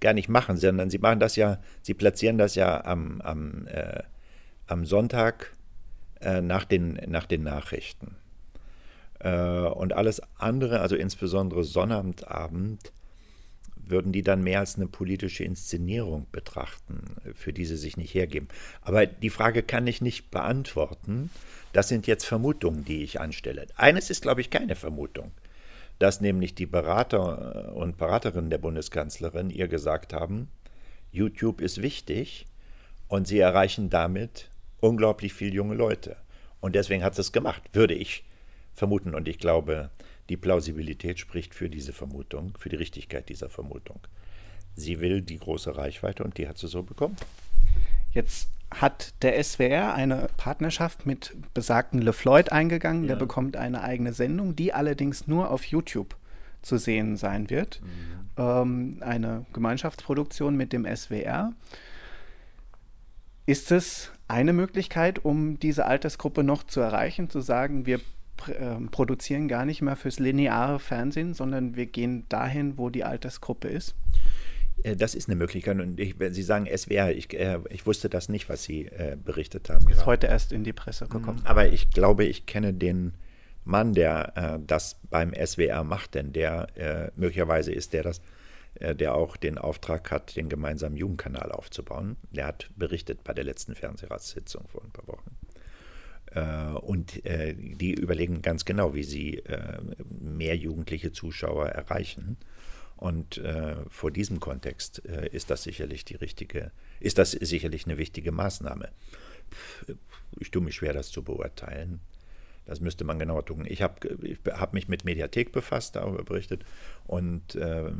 gar 0.00 0.12
nicht 0.12 0.28
machen, 0.28 0.56
sondern 0.56 0.90
sie 0.90 0.98
machen 0.98 1.20
das 1.20 1.36
ja, 1.36 1.58
sie 1.82 1.94
platzieren 1.94 2.36
das 2.36 2.56
ja 2.56 2.84
am, 2.84 3.20
am, 3.20 3.66
äh, 3.68 4.02
am 4.66 4.84
Sonntag 4.84 5.54
äh, 6.24 6.40
nach, 6.40 6.64
den, 6.64 7.00
nach 7.06 7.26
den 7.26 7.42
Nachrichten. 7.42 8.16
Äh, 9.20 9.30
und 9.30 9.92
alles 9.92 10.22
andere, 10.38 10.80
also 10.80 10.96
insbesondere 10.96 11.64
Sonnabendabend, 11.64 12.92
würden 13.76 14.12
die 14.12 14.22
dann 14.22 14.42
mehr 14.42 14.60
als 14.60 14.76
eine 14.76 14.86
politische 14.86 15.44
Inszenierung 15.44 16.26
betrachten, 16.32 17.02
für 17.34 17.52
die 17.52 17.66
sie 17.66 17.76
sich 17.76 17.96
nicht 17.96 18.14
hergeben. 18.14 18.48
Aber 18.82 19.06
die 19.06 19.30
Frage 19.30 19.62
kann 19.62 19.86
ich 19.86 20.00
nicht 20.00 20.30
beantworten, 20.30 21.30
das 21.72 21.88
sind 21.88 22.06
jetzt 22.06 22.24
Vermutungen, 22.24 22.84
die 22.84 23.02
ich 23.02 23.20
anstelle. 23.20 23.66
Eines 23.76 24.08
ist, 24.08 24.22
glaube 24.22 24.40
ich, 24.40 24.50
keine 24.50 24.74
Vermutung, 24.74 25.32
dass 25.98 26.20
nämlich 26.20 26.54
die 26.54 26.66
Berater 26.66 27.68
äh, 27.68 27.72
und 27.72 27.98
Beraterinnen 27.98 28.50
der 28.50 28.58
Bundeskanzlerin 28.58 29.50
ihr 29.50 29.68
gesagt 29.68 30.12
haben, 30.12 30.48
YouTube 31.12 31.60
ist 31.60 31.82
wichtig 31.82 32.46
und 33.08 33.28
sie 33.28 33.38
erreichen 33.38 33.90
damit 33.90 34.48
unglaublich 34.84 35.32
viele 35.32 35.54
junge 35.54 35.74
Leute. 35.74 36.16
Und 36.60 36.74
deswegen 36.74 37.02
hat 37.02 37.14
sie 37.14 37.22
es 37.22 37.32
gemacht, 37.32 37.62
würde 37.72 37.94
ich 37.94 38.24
vermuten. 38.74 39.14
Und 39.14 39.28
ich 39.28 39.38
glaube, 39.38 39.90
die 40.28 40.36
Plausibilität 40.36 41.18
spricht 41.18 41.54
für 41.54 41.68
diese 41.68 41.92
Vermutung, 41.92 42.54
für 42.58 42.68
die 42.68 42.76
Richtigkeit 42.76 43.28
dieser 43.28 43.48
Vermutung. 43.48 44.00
sie 44.76 45.00
will 45.00 45.22
die 45.22 45.38
große 45.38 45.76
Reichweite 45.76 46.24
und 46.24 46.36
die 46.36 46.48
hat 46.48 46.58
sie 46.58 46.66
so 46.66 46.82
bekommen. 46.82 47.16
Jetzt 48.10 48.48
hat 48.72 49.14
der 49.22 49.42
SWR 49.42 49.94
eine 49.94 50.28
Partnerschaft 50.36 51.06
mit 51.06 51.32
besagten 51.54 52.02
LeFloid 52.02 52.50
eingegangen. 52.50 53.04
Ja. 53.04 53.10
Der 53.10 53.16
bekommt 53.16 53.56
eine 53.56 53.82
eigene 53.82 54.12
Sendung, 54.12 54.56
die 54.56 54.72
allerdings 54.72 55.28
nur 55.28 55.50
auf 55.50 55.64
YouTube 55.64 56.16
zu 56.62 56.76
sehen 56.76 57.16
sein 57.16 57.50
wird. 57.50 57.80
Mhm. 57.82 57.88
Ähm, 58.36 58.96
eine 59.00 59.46
Gemeinschaftsproduktion 59.52 60.56
mit 60.56 60.72
dem 60.72 60.84
SWR. 60.84 61.52
Ist 63.46 63.70
es 63.70 64.10
eine 64.28 64.52
Möglichkeit, 64.52 65.24
um 65.24 65.58
diese 65.58 65.86
Altersgruppe 65.86 66.42
noch 66.42 66.62
zu 66.62 66.80
erreichen, 66.80 67.30
zu 67.30 67.40
sagen, 67.40 67.86
wir 67.86 68.00
äh, 68.48 68.80
produzieren 68.90 69.48
gar 69.48 69.64
nicht 69.64 69.82
mehr 69.82 69.96
fürs 69.96 70.18
lineare 70.18 70.78
Fernsehen, 70.78 71.34
sondern 71.34 71.76
wir 71.76 71.86
gehen 71.86 72.24
dahin, 72.28 72.78
wo 72.78 72.90
die 72.90 73.04
Altersgruppe 73.04 73.68
ist? 73.68 73.94
Äh, 74.82 74.96
das 74.96 75.14
ist 75.14 75.28
eine 75.28 75.36
Möglichkeit. 75.36 75.78
Und 75.80 76.00
ich, 76.00 76.18
wenn 76.18 76.34
Sie 76.34 76.42
sagen 76.42 76.66
SWR, 76.66 77.12
ich, 77.12 77.32
äh, 77.34 77.58
ich 77.70 77.86
wusste 77.86 78.08
das 78.08 78.28
nicht, 78.28 78.48
was 78.48 78.64
Sie 78.64 78.86
äh, 78.86 79.16
berichtet 79.22 79.70
haben. 79.70 79.88
Ist 79.88 80.06
heute 80.06 80.26
erst 80.26 80.52
in 80.52 80.64
die 80.64 80.72
Presse 80.72 81.06
gekommen. 81.06 81.40
Mhm. 81.40 81.46
Aber 81.46 81.72
ich 81.72 81.90
glaube, 81.90 82.24
ich 82.24 82.46
kenne 82.46 82.72
den 82.72 83.12
Mann, 83.64 83.94
der 83.94 84.32
äh, 84.36 84.58
das 84.66 85.00
beim 85.10 85.32
SWR 85.34 85.84
macht, 85.84 86.14
denn 86.14 86.32
der 86.32 86.68
äh, 86.76 87.10
möglicherweise 87.16 87.72
ist 87.72 87.92
der 87.92 88.02
das, 88.02 88.20
der 88.80 89.14
auch 89.14 89.36
den 89.36 89.58
Auftrag 89.58 90.10
hat, 90.10 90.36
den 90.36 90.48
gemeinsamen 90.48 90.96
Jugendkanal 90.96 91.52
aufzubauen. 91.52 92.16
Der 92.30 92.46
hat 92.46 92.70
berichtet 92.76 93.24
bei 93.24 93.32
der 93.32 93.44
letzten 93.44 93.74
Fernsehratssitzung 93.74 94.66
vor 94.68 94.82
ein 94.82 94.90
paar 94.90 95.06
Wochen. 95.06 95.36
Und 96.86 97.22
die 97.24 97.94
überlegen 97.94 98.42
ganz 98.42 98.64
genau, 98.64 98.94
wie 98.94 99.04
sie 99.04 99.42
mehr 100.08 100.56
jugendliche 100.56 101.12
Zuschauer 101.12 101.68
erreichen. 101.68 102.36
Und 102.96 103.38
äh, 103.38 103.76
vor 103.88 104.10
diesem 104.10 104.40
Kontext 104.40 105.04
äh, 105.06 105.28
ist 105.28 105.50
das 105.50 105.64
sicherlich 105.64 106.04
die 106.04 106.14
richtige, 106.14 106.70
ist 107.00 107.18
das 107.18 107.32
sicherlich 107.32 107.86
eine 107.86 107.98
wichtige 107.98 108.32
Maßnahme. 108.32 108.88
Ich 110.38 110.50
tue 110.50 110.62
mich 110.62 110.76
schwer, 110.76 110.92
das 110.92 111.10
zu 111.10 111.22
beurteilen. 111.22 112.00
Das 112.66 112.80
müsste 112.80 113.04
man 113.04 113.18
genauer 113.18 113.44
tun. 113.44 113.66
Ich 113.68 113.82
habe 113.82 113.94
hab 114.52 114.72
mich 114.72 114.88
mit 114.88 115.04
Mediathek 115.04 115.52
befasst, 115.52 115.96
darüber 115.96 116.24
berichtet, 116.24 116.64
und 117.06 117.54
äh, 117.56 117.90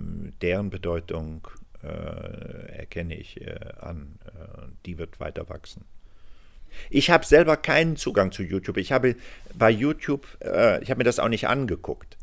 deren 0.40 0.70
Bedeutung 0.70 1.46
äh, 1.82 2.78
erkenne 2.78 3.14
ich 3.14 3.40
äh, 3.42 3.58
an. 3.80 4.18
Äh, 4.26 4.68
die 4.86 4.98
wird 4.98 5.20
weiter 5.20 5.48
wachsen. 5.48 5.84
Ich 6.90 7.10
habe 7.10 7.24
selber 7.24 7.56
keinen 7.56 7.96
Zugang 7.96 8.32
zu 8.32 8.42
YouTube. 8.42 8.78
Ich 8.78 8.90
habe 8.90 9.14
bei 9.54 9.70
YouTube, 9.70 10.26
ich 10.40 10.90
habe 10.90 10.96
mir 10.96 11.04
das 11.04 11.20
auch 11.20 11.28
nicht 11.28 11.46
angeguckt. 11.46 12.18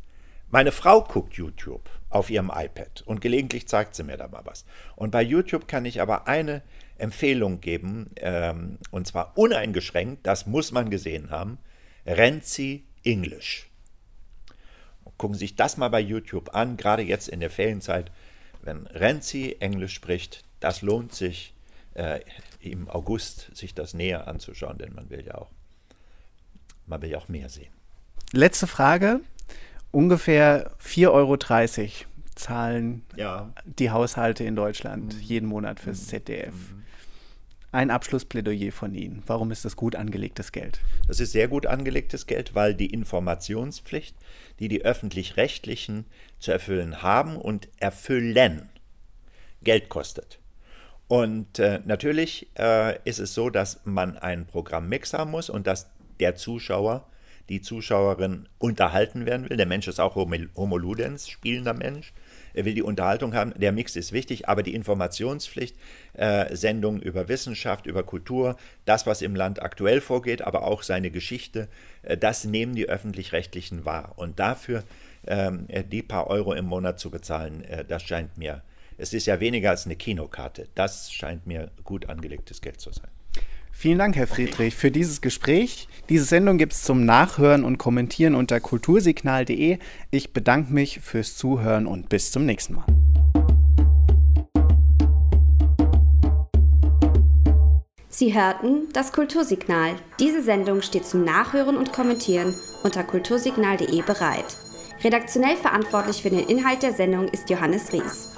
Meine 0.50 0.72
Frau 0.72 1.02
guckt 1.02 1.32
YouTube 1.32 1.88
auf 2.10 2.28
ihrem 2.28 2.52
iPad 2.54 3.02
und 3.06 3.22
gelegentlich 3.22 3.66
zeigt 3.66 3.94
sie 3.94 4.02
mir 4.02 4.18
da 4.18 4.28
mal 4.28 4.42
was. 4.44 4.66
Und 4.94 5.10
bei 5.10 5.22
YouTube 5.22 5.66
kann 5.66 5.86
ich 5.86 6.02
aber 6.02 6.28
eine 6.28 6.60
Empfehlung 6.98 7.62
geben, 7.62 8.10
ähm, 8.16 8.76
und 8.90 9.06
zwar 9.06 9.38
uneingeschränkt, 9.38 10.26
das 10.26 10.46
muss 10.46 10.70
man 10.70 10.90
gesehen 10.90 11.30
haben, 11.30 11.56
Renzi 12.06 12.84
English. 13.04 13.68
Gucken 15.18 15.34
Sie 15.34 15.40
sich 15.40 15.56
das 15.56 15.76
mal 15.76 15.88
bei 15.88 16.00
YouTube 16.00 16.54
an, 16.54 16.76
gerade 16.76 17.02
jetzt 17.02 17.28
in 17.28 17.40
der 17.40 17.50
Ferienzeit. 17.50 18.10
Wenn 18.62 18.86
Renzi 18.88 19.56
Englisch 19.60 19.94
spricht, 19.94 20.44
das 20.60 20.82
lohnt 20.82 21.14
sich 21.14 21.54
äh, 21.94 22.20
im 22.60 22.88
August, 22.88 23.50
sich 23.54 23.74
das 23.74 23.94
näher 23.94 24.26
anzuschauen, 24.28 24.78
denn 24.78 24.94
man 24.94 25.10
will 25.10 25.24
ja 25.24 25.36
auch, 25.36 25.50
man 26.86 27.02
will 27.02 27.10
ja 27.10 27.18
auch 27.18 27.28
mehr 27.28 27.48
sehen. 27.48 27.72
Letzte 28.32 28.66
Frage 28.66 29.20
ungefähr 29.90 30.72
4,30 30.80 31.10
Euro 31.12 31.36
zahlen 32.34 33.04
ja. 33.16 33.52
die 33.64 33.90
Haushalte 33.90 34.44
in 34.44 34.56
Deutschland 34.56 35.14
mhm. 35.14 35.20
jeden 35.20 35.48
Monat 35.48 35.80
fürs. 35.80 36.06
ZDF. 36.06 36.54
Mhm. 36.54 36.82
Ein 37.74 37.90
Abschlussplädoyer 37.90 38.70
von 38.70 38.94
Ihnen. 38.94 39.22
Warum 39.26 39.50
ist 39.50 39.64
das 39.64 39.76
gut 39.76 39.96
angelegtes 39.96 40.52
Geld? 40.52 40.80
Das 41.08 41.20
ist 41.20 41.32
sehr 41.32 41.48
gut 41.48 41.64
angelegtes 41.64 42.26
Geld, 42.26 42.54
weil 42.54 42.74
die 42.74 42.92
Informationspflicht, 42.92 44.14
die 44.58 44.68
die 44.68 44.84
öffentlich-rechtlichen 44.84 46.04
zu 46.38 46.52
erfüllen 46.52 47.02
haben 47.02 47.36
und 47.36 47.70
erfüllen, 47.78 48.68
Geld 49.62 49.88
kostet. 49.88 50.38
Und 51.08 51.58
äh, 51.60 51.80
natürlich 51.86 52.46
äh, 52.58 52.98
ist 53.08 53.18
es 53.18 53.32
so, 53.32 53.48
dass 53.48 53.80
man 53.84 54.18
einen 54.18 54.44
Programmmix 54.44 55.14
haben 55.14 55.30
muss 55.30 55.48
und 55.48 55.66
dass 55.66 55.88
der 56.20 56.36
Zuschauer 56.36 57.06
die 57.48 57.62
Zuschauerin 57.62 58.50
unterhalten 58.58 59.24
werden 59.24 59.48
will. 59.48 59.56
Der 59.56 59.66
Mensch 59.66 59.88
ist 59.88 59.98
auch 59.98 60.14
Homo 60.14 60.76
Ludens, 60.76 61.26
spielender 61.26 61.74
Mensch. 61.74 62.12
Er 62.54 62.64
will 62.64 62.74
die 62.74 62.82
Unterhaltung 62.82 63.34
haben. 63.34 63.52
Der 63.56 63.72
Mix 63.72 63.96
ist 63.96 64.12
wichtig, 64.12 64.48
aber 64.48 64.62
die 64.62 64.74
Informationspflicht, 64.74 65.76
äh, 66.14 66.54
Sendungen 66.54 67.00
über 67.02 67.28
Wissenschaft, 67.28 67.86
über 67.86 68.02
Kultur, 68.02 68.56
das, 68.84 69.06
was 69.06 69.22
im 69.22 69.34
Land 69.34 69.62
aktuell 69.62 70.00
vorgeht, 70.00 70.42
aber 70.42 70.62
auch 70.64 70.82
seine 70.82 71.10
Geschichte, 71.10 71.68
äh, 72.02 72.16
das 72.16 72.44
nehmen 72.44 72.74
die 72.74 72.88
Öffentlich-Rechtlichen 72.88 73.84
wahr. 73.84 74.12
Und 74.16 74.38
dafür 74.38 74.84
äh, 75.24 75.84
die 75.84 76.02
paar 76.02 76.26
Euro 76.28 76.52
im 76.52 76.66
Monat 76.66 76.98
zu 76.98 77.10
bezahlen, 77.10 77.64
äh, 77.64 77.84
das 77.84 78.02
scheint 78.02 78.36
mir, 78.38 78.62
es 78.98 79.12
ist 79.12 79.26
ja 79.26 79.40
weniger 79.40 79.70
als 79.70 79.86
eine 79.86 79.96
Kinokarte. 79.96 80.68
Das 80.74 81.12
scheint 81.12 81.46
mir 81.46 81.70
gut 81.84 82.08
angelegtes 82.08 82.60
Geld 82.60 82.80
zu 82.80 82.92
sein. 82.92 83.10
Vielen 83.72 83.98
Dank, 83.98 84.14
Herr 84.14 84.28
Friedrich, 84.28 84.76
für 84.76 84.90
dieses 84.90 85.20
Gespräch. 85.20 85.88
Diese 86.08 86.24
Sendung 86.24 86.58
gibt 86.58 86.72
es 86.72 86.82
zum 86.82 87.04
Nachhören 87.04 87.64
und 87.64 87.78
Kommentieren 87.78 88.34
unter 88.34 88.60
kultursignal.de. 88.60 89.78
Ich 90.10 90.32
bedanke 90.32 90.72
mich 90.72 91.00
fürs 91.00 91.36
Zuhören 91.36 91.86
und 91.86 92.08
bis 92.08 92.30
zum 92.30 92.46
nächsten 92.46 92.74
Mal. 92.74 92.84
Sie 98.08 98.34
hörten 98.34 98.88
das 98.92 99.12
Kultursignal. 99.12 99.96
Diese 100.20 100.42
Sendung 100.42 100.82
steht 100.82 101.06
zum 101.06 101.24
Nachhören 101.24 101.76
und 101.76 101.92
Kommentieren 101.92 102.54
unter 102.84 103.02
kultursignal.de 103.02 104.02
bereit. 104.02 104.56
Redaktionell 105.02 105.56
verantwortlich 105.56 106.22
für 106.22 106.30
den 106.30 106.46
Inhalt 106.46 106.82
der 106.82 106.92
Sendung 106.92 107.26
ist 107.28 107.50
Johannes 107.50 107.92
Ries. 107.92 108.36